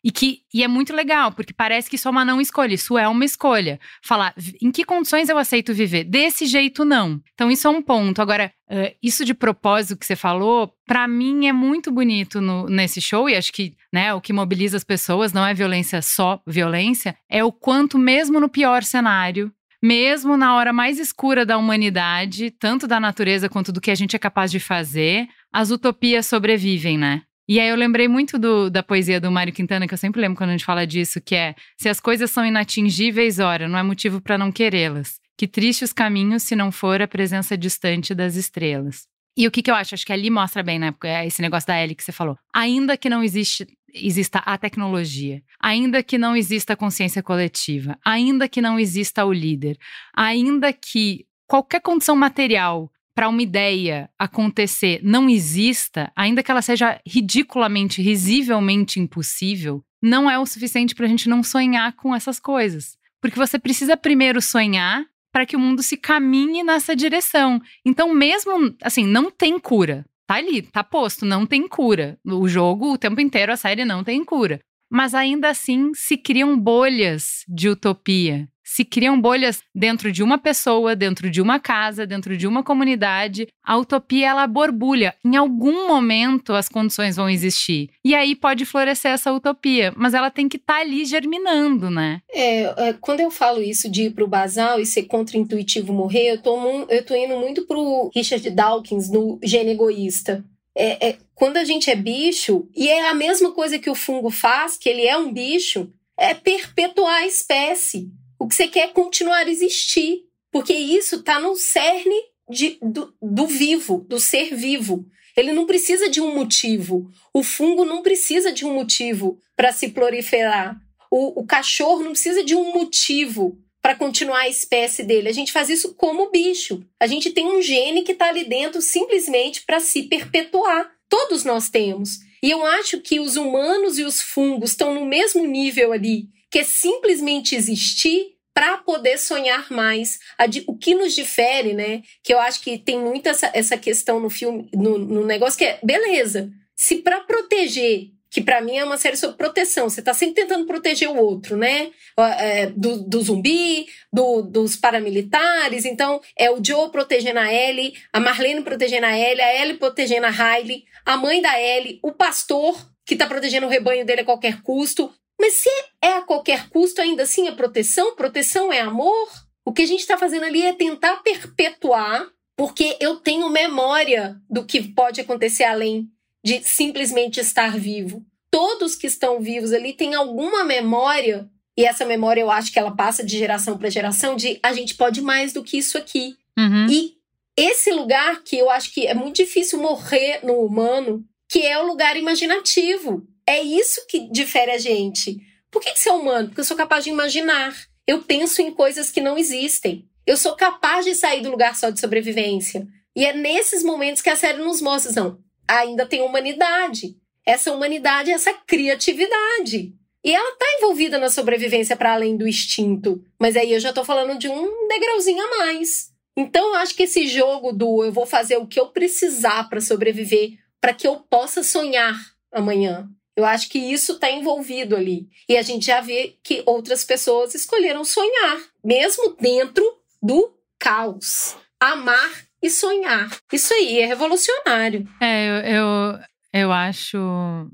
E 0.04 0.12
que 0.12 0.40
e 0.54 0.64
é 0.64 0.68
muito 0.68 0.94
legal, 0.94 1.32
porque 1.32 1.54
parece 1.54 1.90
que 1.90 1.96
isso 1.96 2.08
é 2.08 2.12
uma 2.12 2.26
não 2.26 2.40
escolha, 2.40 2.74
isso 2.74 2.98
é 2.98 3.08
uma 3.08 3.26
escolha. 3.26 3.80
Falar 4.02 4.34
em 4.62 4.72
que 4.72 4.84
condições 4.84 5.30
eu 5.30 5.38
aceito 5.38 5.74
viver? 5.74 6.04
Desse 6.04 6.46
jeito 6.46 6.86
não. 6.86 7.22
Então 7.34 7.52
isso 7.52 7.68
é 7.68 7.70
um 7.70 7.82
ponto. 7.82 8.22
Agora, 8.22 8.52
uh, 8.70 8.96
isso 9.02 9.26
de 9.26 9.34
propósito 9.34 9.98
que 9.98 10.06
você 10.06 10.16
falou, 10.16 10.74
para 10.86 11.08
mim 11.08 11.48
é 11.48 11.54
muito 11.54 11.92
bonito 11.92 12.42
no, 12.42 12.68
nesse 12.68 13.02
show 13.02 13.30
e 13.30 13.36
acho 13.36 13.52
que, 13.52 13.76
né, 13.92 14.14
o 14.14 14.22
que 14.22 14.34
mobiliza 14.34 14.78
as 14.78 14.84
pessoas 14.84 15.34
não 15.34 15.46
é 15.46 15.54
violência 15.54 16.02
só 16.02 16.42
violência, 16.48 17.16
é 17.30 17.44
o 17.44 17.52
quanto 17.52 17.98
mesmo 17.98 18.40
no 18.40 18.50
pior 18.50 18.84
cenário 18.84 19.52
mesmo 19.84 20.38
na 20.38 20.56
hora 20.56 20.72
mais 20.72 20.98
escura 20.98 21.46
da 21.46 21.58
humanidade, 21.58 22.52
tanto 22.52 22.88
da 22.88 23.02
natureza 23.02 23.50
quanto 23.50 23.70
do 23.70 23.82
que 23.82 23.92
a 23.92 23.96
gente 23.96 24.16
é 24.16 24.20
capaz 24.20 24.50
de 24.50 24.58
fazer, 24.58 25.28
as 25.52 25.72
utopias 25.72 26.26
sobrevivem, 26.26 26.98
né? 26.98 27.24
E 27.48 27.60
aí 27.60 27.68
eu 27.68 27.76
lembrei 27.76 28.08
muito 28.08 28.40
do, 28.40 28.70
da 28.70 28.82
poesia 28.82 29.20
do 29.20 29.32
Mário 29.32 29.52
Quintana, 29.52 29.88
que 29.88 29.94
eu 29.94 29.98
sempre 29.98 30.22
lembro 30.22 30.38
quando 30.38 30.52
a 30.52 30.54
gente 30.54 30.66
fala 30.66 30.88
disso, 30.88 31.22
que 31.22 31.36
é: 31.36 31.56
se 31.78 31.90
as 31.90 32.00
coisas 32.00 32.32
são 32.32 32.46
inatingíveis, 32.46 33.40
ora, 33.40 33.68
não 33.68 33.78
é 33.78 33.84
motivo 33.84 34.22
para 34.22 34.38
não 34.38 34.52
querê-las. 34.52 35.20
Que 35.38 35.48
triste 35.48 35.84
os 35.84 35.92
caminhos 35.92 36.44
se 36.44 36.56
não 36.56 36.72
for 36.72 37.02
a 37.02 37.08
presença 37.08 37.58
distante 37.58 38.14
das 38.14 38.36
estrelas. 38.36 39.08
E 39.36 39.48
o 39.48 39.52
que, 39.52 39.64
que 39.64 39.72
eu 39.72 39.76
acho? 39.76 39.96
Acho 39.96 40.06
que 40.06 40.14
ali 40.14 40.30
mostra 40.30 40.62
bem, 40.62 40.78
né? 40.78 40.94
É 41.04 41.26
esse 41.26 41.42
negócio 41.42 41.68
da 41.68 41.82
Ellie 41.82 41.96
que 41.96 42.04
você 42.04 42.12
falou. 42.12 42.38
Ainda 42.54 42.96
que 42.96 43.10
não 43.10 43.24
existe 43.24 43.68
exista 43.94 44.40
a 44.40 44.58
tecnologia, 44.58 45.44
ainda 45.60 46.02
que 46.02 46.18
não 46.18 46.36
exista 46.36 46.74
a 46.74 46.76
consciência 46.76 47.22
coletiva, 47.22 47.98
ainda 48.04 48.50
que 48.50 48.60
não 48.60 48.80
exista 48.80 49.24
o 49.24 49.32
líder, 49.32 49.78
ainda 50.16 50.74
que 50.74 51.28
qualquer 51.48 51.80
condição 51.80 52.16
material 52.16 52.92
para 53.16 53.30
uma 53.30 53.42
ideia 53.42 54.10
acontecer 54.18 55.00
não 55.04 55.30
exista, 55.30 56.12
ainda 56.16 56.42
que 56.42 56.52
ela 56.52 56.62
seja 56.62 57.00
ridiculamente, 57.06 58.02
risivelmente 58.02 59.00
impossível, 59.00 59.84
não 60.02 60.30
é 60.30 60.38
o 60.38 60.46
suficiente 60.46 60.96
para 60.96 61.06
a 61.06 61.10
gente 61.10 61.30
não 61.30 61.44
sonhar 61.44 61.94
com 61.94 62.14
essas 62.14 62.40
coisas. 62.40 62.98
Porque 63.22 63.38
você 63.38 63.58
precisa 63.58 63.96
primeiro 63.96 64.42
sonhar 64.42 65.06
para 65.32 65.46
que 65.46 65.56
o 65.56 65.60
mundo 65.60 65.82
se 65.82 65.96
caminhe 65.96 66.64
nessa 66.64 66.96
direção. 66.96 67.62
Então, 67.86 68.14
mesmo 68.14 68.76
assim, 68.82 69.06
não 69.06 69.32
tem 69.32 69.58
cura. 69.58 70.06
Tá 70.28 70.36
ali, 70.36 70.62
tá 70.62 70.84
posto, 70.84 71.26
não 71.26 71.46
tem 71.46 71.68
cura. 71.68 72.20
O 72.26 72.48
jogo, 72.48 72.94
o 72.94 72.98
tempo 72.98 73.22
inteiro, 73.22 73.52
a 73.52 73.58
série 73.58 73.86
não 73.86 74.04
tem 74.04 74.24
cura. 74.24 74.60
Mas 74.92 75.16
ainda 75.16 75.50
assim 75.50 75.92
se 75.96 76.18
criam 76.18 76.58
bolhas 76.60 77.44
de 77.48 77.70
utopia 77.70 78.48
se 78.74 78.84
criam 78.84 79.22
bolhas 79.22 79.62
dentro 79.74 80.12
de 80.12 80.24
uma 80.24 80.40
pessoa, 80.40 80.96
dentro 80.96 81.30
de 81.30 81.40
uma 81.40 81.60
casa, 81.60 82.08
dentro 82.08 82.36
de 82.36 82.48
uma 82.48 82.64
comunidade. 82.64 83.48
A 83.64 83.78
utopia 83.78 84.30
ela 84.30 84.48
borbulha. 84.48 85.14
Em 85.24 85.36
algum 85.36 85.88
momento 85.88 86.54
as 86.54 86.68
condições 86.68 87.16
vão 87.16 87.30
existir. 87.30 87.92
E 88.04 88.16
aí 88.16 88.36
pode 88.36 88.66
florescer 88.66 89.12
essa 89.12 89.32
utopia, 89.32 89.94
mas 89.96 90.16
ela 90.16 90.32
tem 90.32 90.50
que 90.50 90.58
estar 90.58 90.78
tá 90.78 90.82
ali 90.82 91.06
germinando, 91.06 91.92
né? 91.92 92.22
É, 92.32 92.90
é, 92.90 92.94
quando 92.94 93.20
eu 93.20 93.30
falo 93.30 93.62
isso 93.62 93.88
de 93.88 94.06
ir 94.06 94.10
pro 94.10 94.28
basal 94.28 94.80
e 94.80 94.88
ser 94.88 95.04
contra-intuitivo 95.04 95.94
morrer, 95.94 96.32
eu 96.32 96.42
tô, 96.42 96.58
eu 96.90 97.06
tô 97.06 97.14
indo 97.14 97.38
muito 97.38 97.68
pro 97.68 98.10
Richard 98.12 98.50
Dawkins 98.50 99.08
no 99.08 99.40
Gene 99.44 99.74
Egoísta. 99.74 100.44
É, 100.76 101.10
é, 101.10 101.18
quando 101.36 101.58
a 101.58 101.64
gente 101.64 101.92
é 101.92 101.96
bicho, 101.96 102.68
e 102.76 102.90
é 102.90 103.08
a 103.08 103.14
mesma 103.14 103.52
coisa 103.52 103.78
que 103.78 103.92
o 103.92 103.94
fungo 103.94 104.32
faz, 104.32 104.78
que 104.80 104.90
ele 104.90 105.06
é 105.06 105.16
um 105.16 105.32
bicho, 105.32 105.94
é 106.18 106.34
perpetuar 106.34 107.22
a 107.22 107.28
espécie. 107.28 108.12
O 108.40 108.48
que 108.48 108.56
você 108.56 108.68
quer 108.68 108.90
é 108.90 108.92
continuar 108.92 109.46
a 109.46 109.50
existir, 109.50 110.22
porque 110.52 110.74
isso 110.74 111.18
está 111.18 111.40
no 111.40 111.56
cerne 111.56 112.16
de, 112.50 112.78
do, 112.82 113.14
do 113.22 113.48
vivo, 113.48 114.06
do 114.08 114.20
ser 114.20 114.56
vivo. 114.56 115.06
Ele 115.36 115.52
não 115.52 115.66
precisa 115.66 116.10
de 116.10 116.22
um 116.22 116.34
motivo. 116.34 117.10
O 117.34 117.44
fungo 117.44 117.86
não 117.86 118.02
precisa 118.02 118.52
de 118.52 118.66
um 118.66 118.74
motivo 118.74 119.40
para 119.56 119.72
se 119.72 119.90
proliferar. 119.90 120.78
O, 121.10 121.42
o, 121.42 121.46
cachorro 121.46 122.04
não 122.04 122.12
precisa 122.12 122.44
de 122.44 122.56
um 122.56 122.74
motivo 122.74 123.58
para 123.82 123.96
continuar 123.96 124.42
a 124.42 124.50
espécie 124.50 125.04
dele. 125.04 125.30
A 125.30 125.34
gente 125.34 125.52
faz 125.52 125.70
isso 125.70 125.94
como 125.96 126.32
bicho. 126.32 126.84
A 127.00 127.08
gente 127.08 127.32
tem 127.32 127.48
um 127.48 127.62
gene 127.62 128.04
que 128.04 128.14
está 128.14 128.30
ali 128.30 128.46
dentro 128.46 128.82
simplesmente 128.82 129.64
para 129.66 129.80
se 129.80 130.04
perpetuar. 130.04 130.90
Todos 131.10 131.44
nós 131.44 131.70
temos. 131.70 132.20
E 132.42 132.50
eu 132.50 132.64
acho 132.66 133.00
que 133.00 133.20
os 133.20 133.36
humanos 133.36 133.98
e 133.98 134.04
os 134.04 134.22
fungos 134.22 134.72
estão 134.72 134.94
no 134.94 135.06
mesmo 135.06 135.46
nível 135.46 135.94
ali, 135.94 136.28
que 136.54 136.60
é 136.60 136.64
simplesmente 136.64 137.56
existir 137.56 138.36
para 138.54 138.78
poder 138.78 139.18
sonhar 139.18 139.72
mais. 139.72 140.20
O 140.68 140.78
que 140.78 140.94
nos 140.94 141.16
difere, 141.16 141.74
né? 141.74 142.04
Que 142.22 142.32
eu 142.32 142.40
acho 142.40 142.62
que 142.62 142.78
tem 142.78 143.00
muito 143.00 143.28
essa, 143.28 143.50
essa 143.56 143.76
questão 143.76 144.20
no 144.20 144.30
filme, 144.30 144.70
no, 144.72 145.00
no 145.00 145.26
negócio, 145.26 145.58
que 145.58 145.66
é, 145.66 145.80
beleza, 145.82 146.52
se 146.76 146.98
para 146.98 147.22
proteger 147.22 148.12
que 148.30 148.40
para 148.40 148.62
mim 148.62 148.78
é 148.78 148.84
uma 148.84 148.98
série 148.98 149.18
sobre 149.18 149.38
proteção. 149.38 149.90
Você 149.90 150.00
está 150.00 150.14
sempre 150.14 150.44
tentando 150.44 150.68
proteger 150.68 151.10
o 151.10 151.18
outro, 151.18 151.58
né? 151.58 151.90
É, 152.18 152.68
do, 152.68 153.02
do, 153.02 153.22
zumbi, 153.24 153.88
do, 154.12 154.44
dos 154.44 154.76
paramilitares. 154.76 155.86
Então, 155.86 156.22
é 156.38 156.52
o 156.52 156.64
Joe 156.64 156.92
protegendo 156.92 157.40
a 157.40 157.52
Ellie, 157.52 157.96
a 158.12 158.20
Marlene 158.20 158.62
protegendo 158.62 159.08
a 159.08 159.18
Ellie, 159.18 159.42
a 159.42 159.60
Ellie 159.60 159.78
protegendo 159.78 160.28
a 160.28 160.30
Riley, 160.30 160.84
a 161.04 161.18
mãe 161.18 161.42
da 161.42 161.60
Ellie, 161.60 162.00
o 162.04 162.12
pastor 162.12 162.76
que 163.06 163.16
está 163.16 163.26
protegendo 163.26 163.66
o 163.66 163.70
rebanho 163.70 164.06
dele 164.06 164.22
a 164.22 164.26
qualquer 164.26 164.62
custo, 164.62 165.12
mas 165.40 165.56
se 165.56 165.70
é 166.02 166.14
a 166.14 166.22
qualquer 166.22 166.70
custo, 166.70 167.02
ainda 167.02 167.24
assim 167.24 167.48
é 167.48 167.52
proteção? 167.52 168.16
Proteção 168.16 168.72
é 168.72 168.82
amor? 168.82 169.30
O 169.66 169.72
que 169.72 169.82
a 169.82 169.86
gente 169.86 170.02
está 170.02 170.18
fazendo 170.18 170.46
ali 170.46 170.62
é 170.62 170.74
tentar 170.74 171.18
perpetuar, 171.18 172.28
porque 172.56 172.98
eu 173.00 173.18
tenho 173.18 173.50
memória 173.50 174.36
do 174.50 174.66
que 174.66 174.82
pode 174.82 175.22
acontecer 175.22 175.64
além 175.64 176.10
de 176.44 176.62
simplesmente 176.64 177.40
estar 177.40 177.78
vivo. 177.78 178.26
Todos 178.52 178.96
que 178.96 179.08
estão 179.08 179.42
vivos 179.42 179.72
ali 179.72 179.94
têm 179.94 180.14
alguma 180.14 180.64
memória, 180.64 181.50
e 181.78 181.86
essa 181.86 182.06
memória 182.06 182.42
eu 182.42 182.52
acho 182.52 182.72
que 182.72 182.78
ela 182.78 182.96
passa 182.96 183.24
de 183.24 183.38
geração 183.38 183.78
para 183.78 183.90
geração, 183.90 184.36
de 184.36 184.60
a 184.62 184.74
gente 184.74 184.96
pode 184.96 185.22
mais 185.22 185.54
do 185.54 185.64
que 185.64 185.78
isso 185.78 185.98
aqui. 185.98 186.36
Uhum. 186.58 186.88
E 186.90 187.14
esse 187.58 187.92
lugar 187.92 188.44
que 188.44 188.58
eu 188.58 188.70
acho 188.70 188.94
que 188.94 189.08
é 189.08 189.14
muito 189.14 189.38
difícil 189.38 189.80
morrer 189.80 190.42
no 190.44 190.60
humano, 190.60 191.26
que 191.50 191.66
é 191.66 191.80
o 191.80 191.88
lugar 191.88 192.18
imaginativo. 192.18 193.26
É 193.48 193.62
isso 193.62 194.06
que 194.08 194.32
difere 194.32 194.72
a 194.72 194.78
gente. 194.78 195.38
Por 195.70 195.82
que, 195.82 195.94
é 196.08 196.12
humano? 196.12 196.50
Porque 196.50 196.62
eu 196.62 196.66
sou 196.66 196.78
capaz 196.78 197.04
de 197.04 197.10
imaginar. 197.10 197.76
Eu 198.06 198.22
penso 198.24 198.62
em 198.62 198.72
coisas 198.72 199.10
que 199.10 199.22
não 199.22 199.38
existem. 199.38 200.08
Eu 200.26 200.38
sou 200.38 200.56
capaz 200.56 201.06
de 201.06 201.16
sair 201.16 201.42
do 201.42 201.52
lugar 201.52 201.76
só 201.76 201.90
de 201.90 202.00
sobrevivência. 202.00 202.88
E 203.16 203.26
é 203.26 203.34
nesses 203.34 203.84
momentos 203.84 204.22
que 204.22 204.30
a 204.30 204.36
série 204.36 204.60
nos 204.60 204.82
mostra, 204.82 205.12
não, 205.12 205.40
ainda 205.68 206.06
tem 206.06 206.22
humanidade. 206.22 207.16
Essa 207.46 207.72
humanidade, 207.72 208.32
essa 208.32 208.54
criatividade. 208.54 209.94
E 210.24 210.34
ela 210.34 210.54
está 210.54 210.66
envolvida 210.78 211.20
na 211.20 211.30
sobrevivência 211.30 211.98
para 211.98 212.14
além 212.14 212.38
do 212.38 212.48
instinto. 212.48 213.24
Mas 213.40 213.58
aí 213.58 213.74
eu 213.74 213.80
já 213.80 213.90
estou 213.90 214.06
falando 214.06 214.38
de 214.40 214.48
um 214.48 214.88
degrauzinho 214.88 215.44
a 215.44 215.58
mais. 215.58 216.12
Então 216.38 216.70
eu 216.70 216.76
acho 216.76 216.96
que 216.96 217.04
esse 217.04 217.28
jogo 217.28 217.74
do 217.74 218.04
eu 218.04 218.12
vou 218.12 218.26
fazer 218.26 218.58
o 218.58 218.66
que 218.66 218.80
eu 218.80 218.88
precisar 218.88 219.70
para 219.70 219.82
sobreviver, 219.82 220.58
para 220.80 220.94
que 220.94 221.06
eu 221.06 221.18
possa 221.18 221.62
sonhar 221.62 222.16
amanhã. 222.52 223.10
Eu 223.36 223.46
acho 223.46 223.70
que 223.70 223.80
isso 223.80 224.14
está 224.14 224.30
envolvido 224.30 224.96
ali. 224.96 225.28
E 225.50 225.58
a 225.58 225.62
gente 225.62 225.86
já 225.86 226.02
vê 226.02 226.36
que 226.44 226.62
outras 226.66 227.04
pessoas 227.04 227.56
escolheram 227.56 228.06
sonhar, 228.06 228.58
mesmo 228.84 229.36
dentro 229.40 229.84
do 230.22 230.54
caos. 230.80 231.56
Amar 231.80 232.32
e 232.62 232.70
sonhar. 232.70 233.30
Isso 233.52 233.74
aí 233.74 234.00
é 234.00 234.06
revolucionário. 234.06 235.08
É, 235.20 235.48
eu, 235.48 235.54
eu, 235.76 236.20
Eu 236.54 236.72
acho 236.72 237.18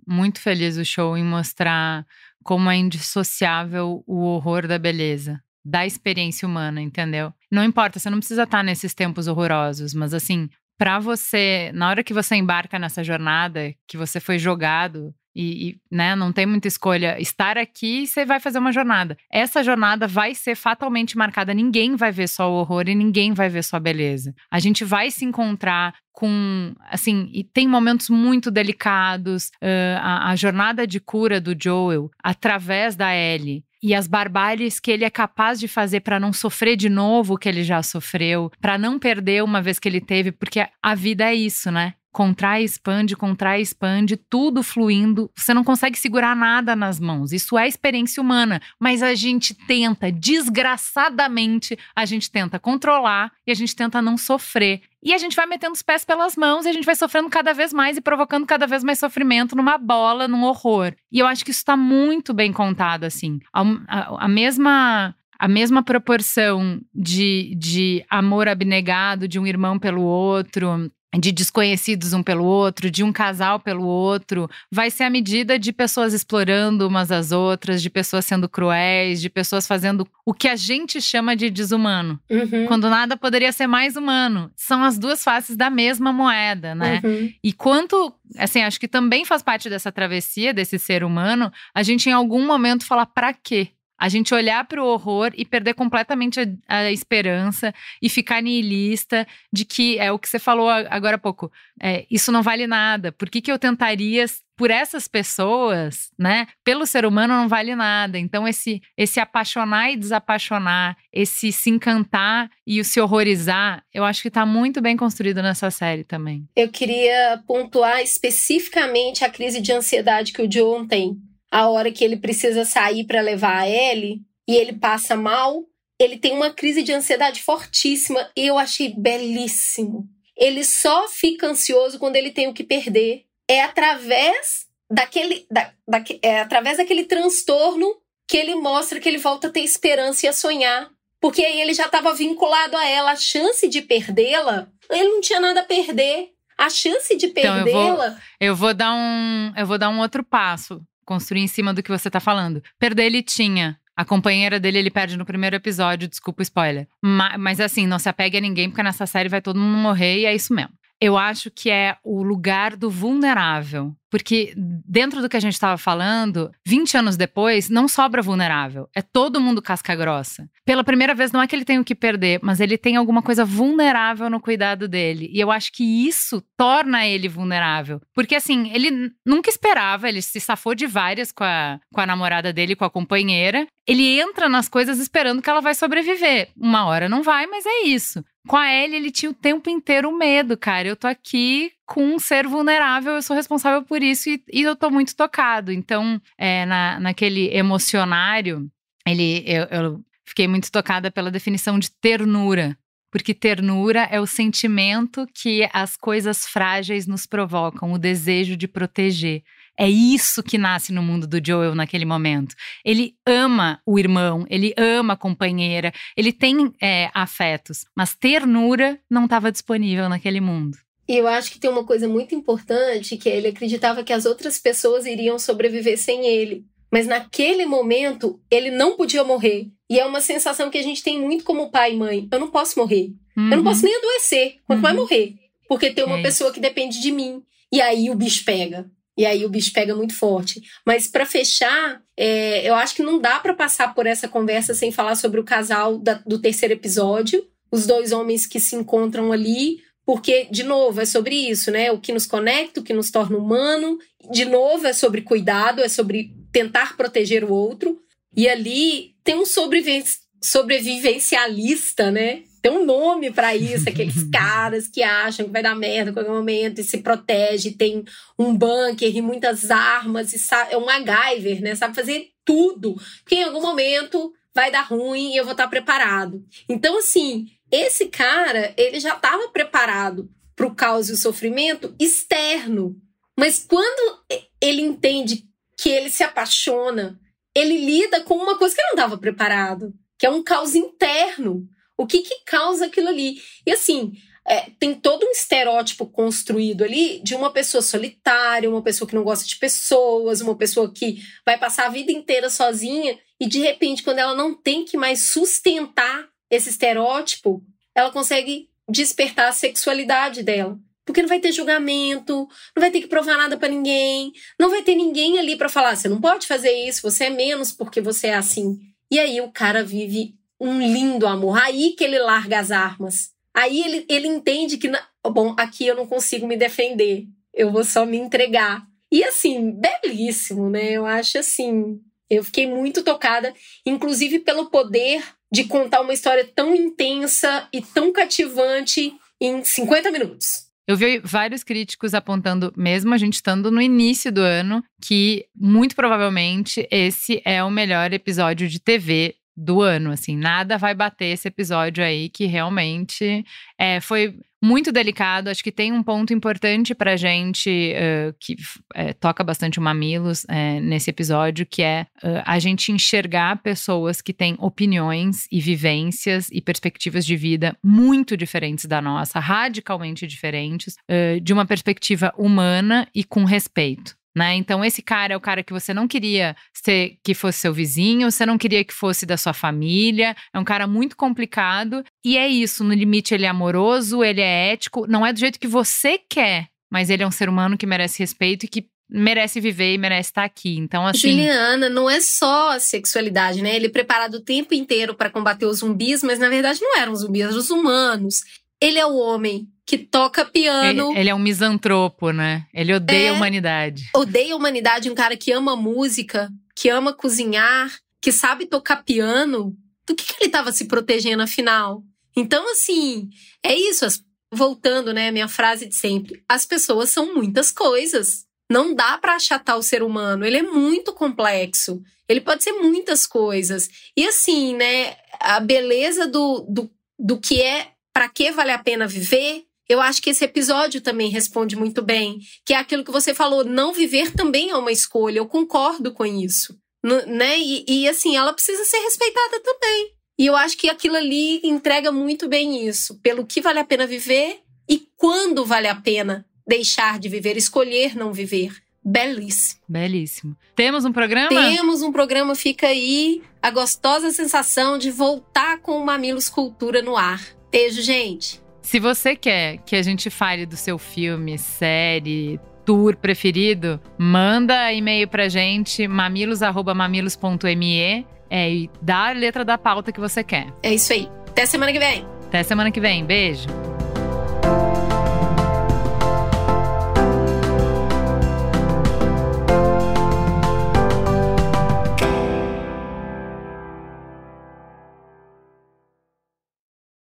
muito 0.07 0.39
feliz 0.39 0.77
o 0.77 0.85
show 0.85 1.17
em 1.17 1.23
mostrar 1.23 2.05
como 2.43 2.71
é 2.71 2.77
indissociável 2.77 4.01
o 4.07 4.21
horror 4.23 4.65
da 4.65 4.79
beleza, 4.79 5.41
da 5.63 5.85
experiência 5.85 6.47
humana, 6.47 6.81
entendeu? 6.81 7.33
Não 7.51 7.63
importa, 7.63 7.99
você 7.99 8.09
não 8.09 8.19
precisa 8.19 8.43
estar 8.43 8.63
nesses 8.63 8.93
tempos 8.93 9.27
horrorosos, 9.27 9.93
mas 9.93 10.13
assim, 10.13 10.49
para 10.77 10.97
você, 10.97 11.71
na 11.73 11.89
hora 11.89 12.03
que 12.03 12.13
você 12.13 12.35
embarca 12.35 12.79
nessa 12.79 13.03
jornada, 13.03 13.73
que 13.85 13.97
você 13.97 14.19
foi 14.19 14.39
jogado 14.39 15.13
e, 15.39 15.69
e, 15.69 15.77
né, 15.89 16.17
não 16.17 16.33
tem 16.33 16.45
muita 16.45 16.67
escolha. 16.67 17.15
Estar 17.17 17.57
aqui, 17.57 18.05
você 18.05 18.25
vai 18.25 18.41
fazer 18.41 18.59
uma 18.59 18.73
jornada. 18.73 19.17
Essa 19.31 19.63
jornada 19.63 20.05
vai 20.05 20.35
ser 20.35 20.53
fatalmente 20.53 21.17
marcada. 21.17 21.53
Ninguém 21.53 21.95
vai 21.95 22.11
ver 22.11 22.27
só 22.27 22.51
o 22.51 22.55
horror 22.55 22.89
e 22.89 22.93
ninguém 22.93 23.31
vai 23.31 23.47
ver 23.47 23.63
só 23.63 23.77
a 23.77 23.79
beleza. 23.79 24.35
A 24.51 24.59
gente 24.59 24.83
vai 24.83 25.09
se 25.09 25.23
encontrar 25.23 25.95
com, 26.11 26.73
assim, 26.91 27.29
e 27.31 27.41
tem 27.41 27.69
momentos 27.69 28.09
muito 28.09 28.51
delicados. 28.51 29.47
Uh, 29.63 29.97
a, 30.01 30.31
a 30.31 30.35
jornada 30.35 30.85
de 30.85 30.99
cura 30.99 31.39
do 31.39 31.55
Joel 31.57 32.11
através 32.21 32.97
da 32.97 33.15
Ellie 33.15 33.63
e 33.81 33.95
as 33.95 34.07
barbáries 34.07 34.77
que 34.77 34.91
ele 34.91 35.05
é 35.05 35.09
capaz 35.09 35.57
de 35.57 35.69
fazer 35.69 36.01
para 36.01 36.19
não 36.19 36.33
sofrer 36.33 36.75
de 36.75 36.89
novo 36.89 37.35
o 37.35 37.37
que 37.37 37.47
ele 37.47 37.63
já 37.63 37.81
sofreu, 37.81 38.51
para 38.59 38.77
não 38.77 38.99
perder 38.99 39.41
uma 39.41 39.61
vez 39.61 39.79
que 39.79 39.87
ele 39.87 40.01
teve, 40.01 40.33
porque 40.33 40.67
a 40.83 40.95
vida 40.95 41.23
é 41.23 41.33
isso, 41.33 41.71
né? 41.71 41.93
Contrai, 42.11 42.63
expande, 42.63 43.15
contrai, 43.15 43.61
expande, 43.61 44.17
tudo 44.17 44.63
fluindo. 44.63 45.29
Você 45.35 45.53
não 45.53 45.63
consegue 45.63 45.97
segurar 45.97 46.35
nada 46.35 46.75
nas 46.75 46.99
mãos. 46.99 47.31
Isso 47.31 47.57
é 47.57 47.67
experiência 47.67 48.21
humana. 48.21 48.61
Mas 48.79 49.03
a 49.03 49.13
gente 49.13 49.53
tenta, 49.53 50.11
desgraçadamente, 50.11 51.77
a 51.95 52.05
gente 52.05 52.31
tenta 52.31 52.59
controlar 52.59 53.31
e 53.45 53.51
a 53.51 53.55
gente 53.55 53.75
tenta 53.75 54.01
não 54.01 54.17
sofrer. 54.17 54.81
E 55.01 55.13
a 55.13 55.17
gente 55.17 55.35
vai 55.35 55.45
metendo 55.45 55.73
os 55.73 55.81
pés 55.81 56.03
pelas 56.03 56.35
mãos 56.35 56.65
e 56.65 56.69
a 56.69 56.73
gente 56.73 56.85
vai 56.85 56.95
sofrendo 56.95 57.29
cada 57.29 57.53
vez 57.53 57.71
mais 57.71 57.95
e 57.95 58.01
provocando 58.01 58.45
cada 58.45 58.67
vez 58.67 58.83
mais 58.83 58.99
sofrimento 58.99 59.55
numa 59.55 59.77
bola, 59.77 60.27
num 60.27 60.43
horror. 60.43 60.93
E 61.11 61.19
eu 61.19 61.27
acho 61.27 61.45
que 61.45 61.51
isso 61.51 61.59
está 61.59 61.77
muito 61.77 62.33
bem 62.33 62.51
contado, 62.51 63.03
assim. 63.05 63.39
a, 63.53 63.61
a, 63.87 64.25
a 64.25 64.27
mesma 64.27 65.15
a 65.39 65.47
mesma 65.47 65.81
proporção 65.81 66.81
de, 66.93 67.55
de 67.55 68.05
amor 68.09 68.49
abnegado 68.49 69.25
de 69.25 69.39
um 69.39 69.47
irmão 69.47 69.79
pelo 69.79 70.01
outro, 70.01 70.91
de 71.17 71.31
desconhecidos 71.31 72.13
um 72.13 72.21
pelo 72.21 72.45
outro, 72.45 72.91
de 72.91 73.03
um 73.03 73.11
casal 73.11 73.59
pelo 73.59 73.83
outro, 73.83 74.49
vai 74.71 74.91
ser 74.91 75.05
a 75.05 75.09
medida 75.09 75.57
de 75.57 75.73
pessoas 75.73 76.13
explorando 76.13 76.87
umas 76.87 77.11
às 77.11 77.31
outras, 77.31 77.81
de 77.81 77.89
pessoas 77.89 78.25
sendo 78.25 78.47
cruéis, 78.47 79.19
de 79.19 79.29
pessoas 79.29 79.65
fazendo 79.65 80.07
o 80.23 80.33
que 80.33 80.47
a 80.47 80.55
gente 80.55 81.01
chama 81.01 81.35
de 81.35 81.49
desumano, 81.49 82.19
uhum. 82.29 82.67
quando 82.67 82.89
nada 82.89 83.17
poderia 83.17 83.51
ser 83.51 83.65
mais 83.65 83.95
humano. 83.95 84.51
São 84.55 84.83
as 84.83 84.99
duas 84.99 85.23
faces 85.23 85.57
da 85.57 85.69
mesma 85.69 86.13
moeda, 86.13 86.75
né? 86.75 87.01
Uhum. 87.03 87.33
E 87.43 87.51
quanto, 87.53 88.13
assim, 88.37 88.61
acho 88.61 88.79
que 88.79 88.87
também 88.87 89.25
faz 89.25 89.41
parte 89.41 89.69
dessa 89.69 89.91
travessia 89.91 90.53
desse 90.53 90.77
ser 90.77 91.03
humano, 91.03 91.51
a 91.73 91.81
gente 91.81 92.07
em 92.07 92.13
algum 92.13 92.45
momento 92.45 92.85
falar 92.85 93.07
para 93.07 93.33
quê? 93.33 93.69
A 93.99 94.07
gente 94.07 94.33
olhar 94.33 94.65
para 94.65 94.81
o 94.81 94.87
horror 94.87 95.31
e 95.35 95.43
perder 95.43 95.73
completamente 95.73 96.39
a, 96.67 96.77
a, 96.77 96.91
esperança 96.91 97.73
e 98.01 98.09
ficar 98.09 98.41
niilista 98.41 99.27
de 99.51 99.65
que 99.65 99.99
é 99.99 100.11
o 100.11 100.17
que 100.17 100.29
você 100.29 100.39
falou 100.39 100.69
agora 100.69 101.15
há 101.15 101.19
pouco. 101.19 101.51
É, 101.81 102.05
isso 102.09 102.31
não 102.31 102.41
vale 102.41 102.65
nada. 102.65 103.11
Por 103.11 103.29
que, 103.29 103.41
que 103.41 103.51
eu 103.51 103.59
tentaria 103.59 104.25
por 104.59 104.69
essas 104.69 105.07
pessoas, 105.07 106.11
né? 106.19 106.45
Pelo 106.65 106.85
ser 106.85 107.05
humano 107.05 107.33
não 107.33 107.47
vale 107.47 107.73
nada. 107.75 108.19
Então 108.19 108.45
esse 108.45 108.81
esse 108.97 109.17
apaixonar 109.17 109.89
e 109.89 109.95
desapaixonar, 109.95 110.97
esse 111.13 111.49
se 111.53 111.69
encantar 111.69 112.49
e 112.67 112.81
o 112.81 112.83
se 112.83 112.99
horrorizar, 112.99 113.81
eu 113.93 114.03
acho 114.03 114.21
que 114.21 114.27
está 114.27 114.45
muito 114.45 114.81
bem 114.81 114.97
construído 114.97 115.41
nessa 115.41 115.71
série 115.71 116.03
também. 116.03 116.45
Eu 116.57 116.69
queria 116.69 117.41
pontuar 117.47 118.01
especificamente 118.01 119.23
a 119.23 119.29
crise 119.29 119.61
de 119.61 119.71
ansiedade 119.71 120.33
que 120.33 120.41
o 120.41 120.47
John 120.47 120.85
tem 120.85 121.17
a 121.51 121.67
hora 121.69 121.91
que 121.91 122.03
ele 122.03 122.17
precisa 122.17 122.65
sair 122.65 123.05
para 123.05 123.21
levar 123.21 123.59
a 123.59 123.69
Ellie 123.69 124.21
e 124.47 124.55
ele 124.55 124.73
passa 124.73 125.15
mal, 125.15 125.65
ele 125.99 126.17
tem 126.17 126.33
uma 126.33 126.51
crise 126.51 126.83
de 126.83 126.93
ansiedade 126.93 127.41
fortíssima 127.41 128.29
e 128.35 128.47
eu 128.47 128.57
achei 128.57 128.93
belíssimo. 128.95 130.07
Ele 130.35 130.63
só 130.63 131.07
fica 131.07 131.47
ansioso 131.47 131.99
quando 131.99 132.15
ele 132.15 132.31
tem 132.31 132.47
o 132.47 132.53
que 132.53 132.63
perder. 132.63 133.25
É 133.47 133.61
através 133.61 134.67
daquele, 134.89 135.45
da, 135.51 135.73
da, 135.87 136.03
é 136.21 136.39
através 136.39 136.77
daquele 136.77 137.03
transtorno 137.03 137.85
que 138.27 138.37
ele 138.37 138.55
mostra 138.55 138.99
que 138.99 139.09
ele 139.09 139.17
volta 139.17 139.47
a 139.47 139.51
ter 139.51 139.61
esperança 139.61 140.25
e 140.25 140.29
a 140.29 140.33
sonhar. 140.33 140.89
Porque 141.19 141.43
aí 141.43 141.59
ele 141.59 141.73
já 141.73 141.87
estava 141.87 142.13
vinculado 142.13 142.77
a 142.77 142.87
ela. 142.87 143.11
A 143.11 143.15
chance 143.17 143.67
de 143.67 143.81
perdê-la, 143.81 144.69
ele 144.89 145.09
não 145.09 145.19
tinha 145.19 145.39
nada 145.39 145.59
a 145.59 145.65
perder. 145.65 146.29
A 146.57 146.69
chance 146.69 147.15
de 147.17 147.27
perdê-la. 147.27 147.61
Então 147.69 147.97
eu, 147.97 147.97
vou, 147.97 148.17
eu 148.39 148.55
vou 148.55 148.73
dar 148.73 148.93
um, 148.93 149.53
eu 149.57 149.65
vou 149.65 149.77
dar 149.77 149.89
um 149.89 149.99
outro 149.99 150.23
passo 150.23 150.81
construir 151.09 151.41
em 151.41 151.47
cima 151.47 151.73
do 151.73 151.81
que 151.81 151.89
você 151.89 152.07
tá 152.07 152.19
falando. 152.19 152.61
Perder 152.77 153.05
ele 153.05 153.23
tinha. 153.23 153.79
A 153.97 154.05
companheira 154.05 154.59
dele 154.59 154.77
ele 154.77 154.91
perde 154.91 155.17
no 155.17 155.25
primeiro 155.25 155.55
episódio, 155.55 156.07
desculpa 156.07 156.41
o 156.41 156.43
spoiler. 156.43 156.87
Mas, 157.03 157.37
mas 157.39 157.59
assim, 157.59 157.87
não 157.87 157.97
se 157.97 158.07
apegue 158.07 158.37
a 158.37 158.41
ninguém, 158.41 158.69
porque 158.69 158.83
nessa 158.83 159.07
série 159.07 159.27
vai 159.27 159.41
todo 159.41 159.59
mundo 159.59 159.75
morrer 159.75 160.19
e 160.19 160.25
é 160.25 160.35
isso 160.35 160.53
mesmo. 160.53 160.71
Eu 161.01 161.17
acho 161.17 161.49
que 161.49 161.71
é 161.71 161.97
o 162.03 162.21
lugar 162.21 162.75
do 162.75 162.91
vulnerável. 162.91 163.95
Porque 164.09 164.53
dentro 164.55 165.21
do 165.21 165.29
que 165.29 165.37
a 165.37 165.39
gente 165.39 165.53
estava 165.53 165.77
falando, 165.77 166.51
20 166.65 166.97
anos 166.97 167.17
depois, 167.17 167.69
não 167.69 167.87
sobra 167.87 168.21
vulnerável. 168.21 168.89
É 168.95 169.01
todo 169.01 169.39
mundo 169.39 169.61
casca 169.61 169.95
grossa. 169.95 170.49
Pela 170.65 170.83
primeira 170.83 171.13
vez, 171.13 171.31
não 171.31 171.41
é 171.41 171.47
que 171.47 171.55
ele 171.55 171.65
tem 171.65 171.79
o 171.79 171.83
que 171.83 171.95
perder, 171.95 172.39
mas 172.41 172.59
ele 172.59 172.77
tem 172.77 172.95
alguma 172.95 173.21
coisa 173.21 173.45
vulnerável 173.45 174.29
no 174.29 174.39
cuidado 174.39 174.87
dele. 174.87 175.29
E 175.31 175.39
eu 175.39 175.51
acho 175.51 175.71
que 175.71 175.83
isso 176.07 176.43
torna 176.57 177.05
ele 177.05 177.27
vulnerável. 177.27 178.01
Porque 178.13 178.35
assim, 178.35 178.71
ele 178.73 179.11
nunca 179.25 179.49
esperava, 179.49 180.09
ele 180.09 180.21
se 180.21 180.39
safou 180.39 180.73
de 180.73 180.87
várias 180.87 181.31
com 181.31 181.43
a, 181.43 181.79
com 181.93 182.01
a 182.01 182.05
namorada 182.05 182.51
dele, 182.51 182.75
com 182.75 182.85
a 182.85 182.89
companheira. 182.89 183.67
Ele 183.87 184.19
entra 184.19 184.47
nas 184.47 184.69
coisas 184.69 184.99
esperando 184.99 185.41
que 185.41 185.49
ela 185.49 185.61
vai 185.61 185.73
sobreviver. 185.73 186.49
Uma 186.55 186.85
hora 186.85 187.09
não 187.09 187.23
vai, 187.23 187.47
mas 187.47 187.65
é 187.65 187.87
isso. 187.87 188.23
Com 188.47 188.55
a 188.55 188.71
Ellie, 188.73 188.95
ele 188.95 189.11
tinha 189.11 189.31
o 189.31 189.33
tempo 189.33 189.69
inteiro 189.69 190.15
medo, 190.15 190.57
cara. 190.57 190.87
Eu 190.87 190.95
tô 190.95 191.07
aqui 191.07 191.71
com 191.89 192.03
um 192.03 192.19
ser 192.19 192.47
vulnerável, 192.47 193.13
eu 193.13 193.21
sou 193.21 193.35
responsável 193.35 193.81
por 193.81 194.03
isso 194.03 194.29
e, 194.29 194.43
e 194.53 194.61
eu 194.61 194.75
tô 194.75 194.91
muito 194.91 195.15
tocado. 195.15 195.71
Então, 195.71 196.21
é, 196.37 196.63
na, 196.67 196.99
naquele 196.99 197.49
emocionário, 197.51 198.69
ele, 199.07 199.43
eu, 199.47 199.63
eu 199.71 200.05
fiquei 200.23 200.47
muito 200.47 200.71
tocada 200.71 201.09
pela 201.09 201.31
definição 201.31 201.79
de 201.79 201.89
ternura. 201.89 202.77
Porque 203.11 203.33
ternura 203.33 204.01
é 204.11 204.21
o 204.21 204.27
sentimento 204.27 205.27
que 205.33 205.67
as 205.73 205.97
coisas 205.97 206.45
frágeis 206.45 207.07
nos 207.07 207.25
provocam, 207.25 207.91
o 207.91 207.97
desejo 207.97 208.55
de 208.55 208.67
proteger. 208.67 209.41
É 209.75 209.89
isso 209.89 210.43
que 210.43 210.59
nasce 210.59 210.93
no 210.93 211.01
mundo 211.01 211.25
do 211.25 211.41
Joel 211.43 211.73
naquele 211.73 212.05
momento. 212.05 212.53
Ele 212.85 213.15
ama 213.25 213.81
o 213.83 213.97
irmão, 213.97 214.45
ele 214.47 214.75
ama 214.77 215.13
a 215.13 215.17
companheira, 215.17 215.91
ele 216.15 216.31
tem 216.31 216.71
é, 216.79 217.09
afetos, 217.15 217.83
mas 217.97 218.13
ternura 218.13 218.99
não 219.09 219.23
estava 219.23 219.51
disponível 219.51 220.07
naquele 220.07 220.39
mundo. 220.39 220.77
E 221.09 221.17
eu 221.17 221.27
acho 221.27 221.49
que 221.49 221.59
tem 221.59 221.71
uma 221.71 221.83
coisa 221.83 222.07
muito 222.07 222.35
importante 222.35 223.17
que 223.17 223.27
ele 223.27 223.47
acreditava 223.47 224.03
que 224.03 224.13
as 224.13 224.27
outras 224.27 224.59
pessoas 224.59 225.07
iriam 225.07 225.39
sobreviver 225.39 225.97
sem 225.97 226.27
ele. 226.27 226.67
Mas 226.91 227.07
naquele 227.07 227.65
momento, 227.65 228.39
ele 228.49 228.69
não 228.69 228.95
podia 228.95 229.23
morrer. 229.23 229.71
E 229.89 229.99
é 229.99 230.05
uma 230.05 230.21
sensação 230.21 230.69
que 230.69 230.77
a 230.77 230.83
gente 230.83 231.01
tem 231.01 231.19
muito 231.19 231.43
como 231.43 231.71
pai 231.71 231.93
e 231.93 231.97
mãe. 231.97 232.27
Eu 232.31 232.39
não 232.39 232.51
posso 232.51 232.77
morrer. 232.77 233.11
Uhum. 233.35 233.49
Eu 233.49 233.57
não 233.57 233.63
posso 233.63 233.83
nem 233.83 233.97
adoecer, 233.97 234.57
quanto 234.67 234.77
uhum. 234.77 234.83
mais 234.83 234.95
morrer. 234.95 235.33
Porque 235.67 235.89
tem 235.89 236.03
uma 236.03 236.19
é. 236.19 236.21
pessoa 236.21 236.53
que 236.53 236.59
depende 236.59 237.01
de 237.01 237.11
mim. 237.11 237.41
E 237.71 237.81
aí 237.81 238.11
o 238.11 238.15
bicho 238.15 238.45
pega. 238.45 238.87
E 239.17 239.25
aí 239.25 239.43
o 239.43 239.49
bicho 239.49 239.73
pega 239.73 239.95
muito 239.95 240.15
forte. 240.15 240.61
Mas 240.85 241.07
para 241.07 241.25
fechar, 241.25 242.03
é, 242.15 242.69
eu 242.69 242.75
acho 242.75 242.93
que 242.93 243.01
não 243.01 243.19
dá 243.19 243.39
para 243.39 243.55
passar 243.55 243.95
por 243.95 244.05
essa 244.05 244.27
conversa 244.27 244.75
sem 244.75 244.91
falar 244.91 245.15
sobre 245.15 245.39
o 245.39 245.43
casal 245.43 245.97
da, 245.97 246.21
do 246.25 246.37
terceiro 246.37 246.75
episódio. 246.75 247.43
Os 247.71 247.87
dois 247.87 248.11
homens 248.11 248.45
que 248.45 248.59
se 248.59 248.75
encontram 248.75 249.31
ali 249.31 249.79
porque, 250.09 250.47
de 250.49 250.63
novo, 250.63 251.01
é 251.01 251.05
sobre 251.05 251.35
isso, 251.35 251.69
né? 251.69 251.91
O 251.91 251.99
que 251.99 252.11
nos 252.11 252.25
conecta, 252.25 252.79
o 252.79 252.83
que 252.83 252.93
nos 252.93 253.11
torna 253.11 253.37
humano. 253.37 253.99
De 254.31 254.43
novo, 254.43 254.87
é 254.87 254.91
sobre 254.91 255.21
cuidado, 255.21 255.83
é 255.83 255.87
sobre 255.87 256.33
tentar 256.51 256.97
proteger 256.97 257.43
o 257.43 257.53
outro. 257.53 258.01
E 258.35 258.49
ali 258.49 259.13
tem 259.23 259.35
um 259.35 259.45
sobrevivencialista, 259.45 262.09
né? 262.09 262.41
Tem 262.59 262.71
um 262.71 262.83
nome 262.83 263.29
para 263.29 263.55
isso, 263.55 263.87
aqueles 263.87 264.23
caras 264.33 264.87
que 264.87 265.03
acham 265.03 265.45
que 265.45 265.51
vai 265.51 265.61
dar 265.61 265.75
merda 265.75 266.09
em 266.09 266.13
qualquer 266.15 266.31
momento 266.31 266.81
e 266.81 266.83
se 266.83 267.03
protege, 267.03 267.73
tem 267.73 268.03
um 268.35 268.57
bunker 268.57 269.15
e 269.15 269.21
muitas 269.21 269.69
armas, 269.69 270.33
e 270.33 270.39
sabe, 270.39 270.73
é 270.73 270.77
um 270.79 270.87
MacGyver, 270.87 271.61
né? 271.61 271.75
Sabe 271.75 271.93
fazer 271.93 272.29
tudo, 272.43 272.95
porque 273.23 273.35
em 273.35 273.43
algum 273.43 273.61
momento 273.61 274.33
vai 274.55 274.71
dar 274.71 274.81
ruim 274.81 275.33
e 275.33 275.37
eu 275.37 275.43
vou 275.43 275.51
estar 275.51 275.67
preparado. 275.67 276.43
Então, 276.67 276.97
assim, 276.97 277.45
esse 277.71 278.07
cara, 278.07 278.73
ele 278.77 278.99
já 278.99 279.15
estava 279.15 279.49
preparado 279.49 280.29
para 280.55 280.67
o 280.67 280.75
caos 280.75 281.09
e 281.09 281.13
o 281.13 281.17
sofrimento 281.17 281.95
externo. 281.99 282.95
Mas 283.37 283.59
quando 283.59 284.21
ele 284.61 284.81
entende 284.81 285.45
que 285.77 285.89
ele 285.89 286.09
se 286.09 286.23
apaixona, 286.23 287.19
ele 287.55 287.77
lida 287.77 288.21
com 288.21 288.35
uma 288.35 288.57
coisa 288.57 288.75
que 288.75 288.81
ele 288.81 288.89
não 288.89 288.95
estava 288.95 289.17
preparado, 289.17 289.93
que 290.17 290.25
é 290.25 290.29
um 290.29 290.43
caos 290.43 290.75
interno. 290.75 291.67
O 291.97 292.05
que 292.05 292.19
que 292.19 292.43
causa 292.45 292.85
aquilo 292.85 293.07
ali? 293.07 293.37
E 293.65 293.71
assim, 293.71 294.11
é, 294.47 294.71
tem 294.79 294.95
todo 294.95 295.25
um 295.25 295.31
estereótipo 295.31 296.05
construído 296.07 296.83
ali 296.83 297.21
de 297.23 297.35
uma 297.35 297.51
pessoa 297.51 297.81
solitária, 297.81 298.69
uma 298.69 298.81
pessoa 298.81 299.07
que 299.07 299.15
não 299.15 299.23
gosta 299.23 299.45
de 299.45 299.55
pessoas, 299.57 300.41
uma 300.41 300.57
pessoa 300.57 300.91
que 300.93 301.21
vai 301.45 301.57
passar 301.57 301.85
a 301.85 301.89
vida 301.89 302.11
inteira 302.11 302.49
sozinha 302.49 303.17
e 303.39 303.47
de 303.47 303.59
repente, 303.59 304.03
quando 304.03 304.19
ela 304.19 304.35
não 304.35 304.53
tem 304.53 304.83
que 304.83 304.97
mais 304.97 305.29
sustentar 305.29 306.27
esse 306.49 306.69
estereótipo, 306.69 307.63
ela 307.95 308.11
consegue 308.11 308.69
despertar 308.89 309.49
a 309.49 309.53
sexualidade 309.53 310.43
dela. 310.43 310.79
Porque 311.05 311.21
não 311.21 311.29
vai 311.29 311.39
ter 311.39 311.51
julgamento, 311.51 312.47
não 312.75 312.81
vai 312.81 312.91
ter 312.91 313.01
que 313.01 313.07
provar 313.07 313.35
nada 313.35 313.57
para 313.57 313.69
ninguém, 313.69 314.31
não 314.59 314.69
vai 314.69 314.83
ter 314.83 314.95
ninguém 314.95 315.39
ali 315.39 315.55
para 315.55 315.67
falar, 315.67 315.95
você 315.95 316.07
não 316.07 316.21
pode 316.21 316.45
fazer 316.45 316.71
isso, 316.71 317.01
você 317.01 317.25
é 317.25 317.29
menos 317.29 317.71
porque 317.71 317.99
você 317.99 318.27
é 318.27 318.35
assim. 318.35 318.77
E 319.11 319.19
aí 319.19 319.41
o 319.41 319.51
cara 319.51 319.83
vive 319.83 320.35
um 320.59 320.79
lindo 320.79 321.25
amor. 321.25 321.57
Aí 321.57 321.95
que 321.97 322.03
ele 322.03 322.19
larga 322.19 322.59
as 322.59 322.69
armas. 322.69 323.31
Aí 323.55 323.81
ele, 323.81 324.05
ele 324.07 324.27
entende 324.27 324.77
que, 324.77 324.91
bom, 325.23 325.55
aqui 325.57 325.87
eu 325.87 325.95
não 325.95 326.05
consigo 326.05 326.45
me 326.45 326.55
defender, 326.55 327.25
eu 327.53 327.71
vou 327.71 327.83
só 327.83 328.05
me 328.05 328.17
entregar. 328.17 328.85
E 329.11 329.23
assim, 329.23 329.71
belíssimo, 329.71 330.69
né? 330.69 330.91
Eu 330.91 331.05
acho 331.05 331.39
assim. 331.39 331.99
Eu 332.29 332.43
fiquei 332.43 332.67
muito 332.67 333.03
tocada, 333.03 333.51
inclusive 333.83 334.39
pelo 334.39 334.69
poder 334.69 335.23
de 335.51 335.63
contar 335.63 336.01
uma 336.01 336.13
história 336.13 336.47
tão 336.55 336.75
intensa 336.75 337.67
e 337.73 337.81
tão 337.81 338.11
cativante 338.11 339.13
em 339.41 339.63
50 339.63 340.11
minutos. 340.11 340.69
Eu 340.87 340.97
vi 340.97 341.19
vários 341.19 341.63
críticos 341.63 342.15
apontando, 342.15 342.73
mesmo 342.75 343.13
a 343.13 343.17
gente 343.17 343.35
estando 343.35 343.69
no 343.69 343.79
início 343.79 344.31
do 344.31 344.41
ano, 344.41 344.83
que 344.99 345.45
muito 345.55 345.95
provavelmente 345.95 346.87
esse 346.89 347.41
é 347.45 347.63
o 347.63 347.69
melhor 347.69 348.11
episódio 348.11 348.67
de 348.67 348.79
TV 348.79 349.35
do 349.59 349.81
ano, 349.81 350.11
assim, 350.11 350.37
nada 350.37 350.77
vai 350.77 350.95
bater 350.95 351.25
esse 351.25 351.47
episódio 351.47 352.03
aí 352.03 352.29
que 352.29 352.45
realmente 352.45 353.45
é, 353.77 353.99
foi 353.99 354.39
muito 354.61 354.91
delicado. 354.91 355.49
Acho 355.49 355.63
que 355.63 355.71
tem 355.71 355.91
um 355.91 356.03
ponto 356.03 356.33
importante 356.33 356.93
pra 356.93 357.15
gente 357.15 357.93
uh, 357.93 358.35
que 358.39 358.55
é, 358.93 359.13
toca 359.13 359.43
bastante 359.43 359.79
o 359.79 359.81
Mamilos 359.81 360.45
é, 360.49 360.79
nesse 360.79 361.09
episódio, 361.09 361.65
que 361.65 361.81
é 361.81 362.07
a 362.45 362.59
gente 362.59 362.91
enxergar 362.91 363.61
pessoas 363.61 364.21
que 364.21 364.33
têm 364.33 364.55
opiniões 364.59 365.47
e 365.51 365.59
vivências 365.59 366.49
e 366.51 366.61
perspectivas 366.61 367.25
de 367.25 367.35
vida 367.35 367.77
muito 367.83 368.35
diferentes 368.35 368.85
da 368.85 369.01
nossa, 369.01 369.39
radicalmente 369.39 370.27
diferentes, 370.27 370.95
de 371.41 371.53
uma 371.53 371.65
perspectiva 371.65 372.33
humana 372.37 373.07
e 373.15 373.23
com 373.23 373.45
respeito. 373.45 374.18
Né? 374.39 374.55
Então, 374.55 374.85
esse 374.85 375.01
cara 375.01 375.33
é 375.33 375.37
o 375.37 375.41
cara 375.41 375.61
que 375.61 375.73
você 375.73 375.93
não 375.93 376.07
queria 376.07 376.55
ser, 376.73 377.17
que 377.21 377.33
fosse 377.33 377.59
seu 377.59 377.73
vizinho, 377.73 378.31
você 378.31 378.45
não 378.45 378.57
queria 378.57 378.85
que 378.85 378.93
fosse 378.93 379.25
da 379.25 379.35
sua 379.35 379.51
família. 379.51 380.33
É 380.53 380.57
um 380.57 380.63
cara 380.63 380.87
muito 380.87 381.17
complicado. 381.17 382.05
E 382.23 382.37
é 382.37 382.47
isso, 382.47 382.81
no 382.85 382.93
limite, 382.93 383.33
ele 383.33 383.43
é 383.43 383.49
amoroso, 383.49 384.23
ele 384.23 384.39
é 384.39 384.71
ético, 384.71 385.05
não 385.09 385.25
é 385.25 385.33
do 385.33 385.39
jeito 385.39 385.59
que 385.59 385.67
você 385.67 386.17
quer, 386.17 386.69
mas 386.89 387.09
ele 387.09 387.21
é 387.21 387.27
um 387.27 387.31
ser 387.31 387.49
humano 387.49 387.77
que 387.77 387.85
merece 387.85 388.19
respeito 388.19 388.63
e 388.63 388.69
que 388.69 388.87
merece 389.09 389.59
viver 389.59 389.93
e 389.93 389.97
merece 389.97 390.29
estar 390.29 390.45
aqui. 390.45 390.77
Então, 390.77 391.05
assim. 391.05 391.31
Juliana, 391.31 391.89
não 391.89 392.09
é 392.09 392.21
só 392.21 392.71
a 392.71 392.79
sexualidade, 392.79 393.61
né? 393.61 393.75
Ele 393.75 393.87
é 393.87 393.89
preparado 393.89 394.35
o 394.35 394.41
tempo 394.41 394.73
inteiro 394.73 395.13
para 395.13 395.29
combater 395.29 395.65
os 395.65 395.79
zumbis, 395.79 396.23
mas 396.23 396.39
na 396.39 396.47
verdade 396.47 396.79
não 396.79 396.97
eram 396.97 397.13
zumbis, 397.13 397.41
eram 397.41 397.57
os 397.57 397.69
humanos. 397.69 398.43
Ele 398.81 398.97
é 398.97 399.05
o 399.05 399.15
homem 399.15 399.67
que 399.85 399.97
toca 399.97 400.45
piano. 400.45 401.09
Ele, 401.11 401.19
ele, 401.19 401.29
é 401.29 401.35
um 401.35 401.39
misantropo, 401.39 402.31
né? 402.31 402.65
Ele 402.73 402.93
odeia 402.93 403.27
é, 403.27 403.29
a 403.29 403.33
humanidade. 403.33 404.09
Odeia 404.13 404.53
a 404.53 404.55
humanidade, 404.55 405.09
um 405.09 405.15
cara 405.15 405.35
que 405.35 405.51
ama 405.51 405.75
música, 405.75 406.49
que 406.75 406.89
ama 406.89 407.11
cozinhar, 407.11 407.91
que 408.21 408.31
sabe 408.31 408.67
tocar 408.67 409.03
piano. 409.03 409.75
Do 410.07 410.15
que, 410.15 410.23
que 410.23 410.35
ele 410.39 410.47
estava 410.47 410.71
se 410.71 410.85
protegendo 410.85 411.43
afinal? 411.43 412.03
Então, 412.35 412.71
assim, 412.71 413.29
é 413.63 413.73
isso. 413.73 414.05
Voltando, 414.51 415.13
né, 415.13 415.31
minha 415.31 415.47
frase 415.47 415.87
de 415.87 415.95
sempre. 415.95 416.43
As 416.47 416.65
pessoas 416.65 417.09
são 417.09 417.33
muitas 417.33 417.71
coisas. 417.71 418.45
Não 418.71 418.93
dá 418.93 419.17
para 419.17 419.35
achatar 419.35 419.77
o 419.77 419.83
ser 419.83 420.03
humano. 420.03 420.45
Ele 420.45 420.57
é 420.57 420.63
muito 420.63 421.13
complexo. 421.13 422.01
Ele 422.27 422.41
pode 422.41 422.63
ser 422.63 422.73
muitas 422.73 423.25
coisas. 423.25 423.89
E 424.15 424.27
assim, 424.27 424.75
né, 424.75 425.15
a 425.39 425.59
beleza 425.59 426.27
do, 426.27 426.65
do, 426.69 426.91
do 427.17 427.39
que 427.39 427.59
é 427.59 427.93
para 428.19 428.27
que 428.27 428.51
vale 428.51 428.71
a 428.71 428.77
pena 428.77 429.07
viver 429.07 429.63
eu 429.87 430.01
acho 430.01 430.21
que 430.21 430.29
esse 430.29 430.43
episódio 430.43 430.99
também 430.99 431.31
responde 431.31 431.75
muito 431.75 432.03
bem, 432.03 432.37
que 432.63 432.73
é 432.73 432.77
aquilo 432.77 433.03
que 433.03 433.11
você 433.11 433.33
falou, 433.33 433.63
não 433.63 433.91
viver 433.91 434.31
também 434.33 434.69
é 434.69 434.75
uma 434.75 434.91
escolha. 434.91 435.39
Eu 435.39 435.47
concordo 435.47 436.13
com 436.13 436.23
isso, 436.23 436.77
né? 437.25 437.57
E, 437.57 437.85
e 437.87 438.07
assim, 438.07 438.37
ela 438.37 438.53
precisa 438.53 438.85
ser 438.85 438.99
respeitada 438.99 439.59
também. 439.61 440.11
E 440.37 440.45
eu 440.45 440.55
acho 440.55 440.77
que 440.77 440.91
aquilo 440.91 441.15
ali 441.15 441.59
entrega 441.63 442.11
muito 442.11 442.47
bem 442.47 442.87
isso, 442.87 443.19
pelo 443.23 443.47
que 443.47 443.61
vale 443.61 443.79
a 443.79 443.83
pena 443.83 444.05
viver 444.05 444.59
e 444.87 445.07
quando 445.17 445.65
vale 445.65 445.87
a 445.87 445.95
pena 445.95 446.45
deixar 446.67 447.17
de 447.17 447.27
viver, 447.27 447.57
escolher 447.57 448.15
não 448.15 448.31
viver. 448.31 448.71
Belíssimo. 449.03 449.81
Belíssimo. 449.87 450.57
Temos 450.75 451.03
um 451.03 451.11
programa? 451.11 451.49
Temos 451.49 452.03
um 452.03 452.11
programa, 452.11 452.53
fica 452.53 452.85
aí 452.85 453.41
a 453.59 453.71
gostosa 453.71 454.29
sensação 454.29 454.99
de 454.99 455.09
voltar 455.09 455.79
com 455.79 455.97
o 455.97 456.05
Mamilos 456.05 456.47
Cultura 456.47 457.01
no 457.01 457.17
ar. 457.17 457.58
Beijo, 457.71 458.01
gente. 458.01 458.61
Se 458.81 458.99
você 458.99 459.35
quer 459.35 459.77
que 459.85 459.95
a 459.95 460.01
gente 460.01 460.29
fale 460.29 460.65
do 460.65 460.75
seu 460.75 460.97
filme, 460.97 461.57
série, 461.57 462.59
tour 462.85 463.15
preferido, 463.15 464.01
manda 464.17 464.91
e-mail 464.91 465.25
pra 465.27 465.47
gente, 465.47 466.07
mamilos.mamilos.me 466.07 468.25
é, 468.49 468.71
e 468.71 468.89
dá 468.99 469.29
a 469.29 469.31
letra 469.31 469.63
da 469.63 469.77
pauta 469.77 470.11
que 470.11 470.19
você 470.19 470.43
quer. 470.43 470.67
É 470.81 470.91
isso 470.93 471.13
aí. 471.13 471.29
Até 471.47 471.67
semana 471.67 471.91
que 471.91 471.99
vem. 471.99 472.25
Até 472.47 472.63
semana 472.63 472.89
que 472.89 472.99
vem. 472.99 473.23
Beijo. 473.23 473.67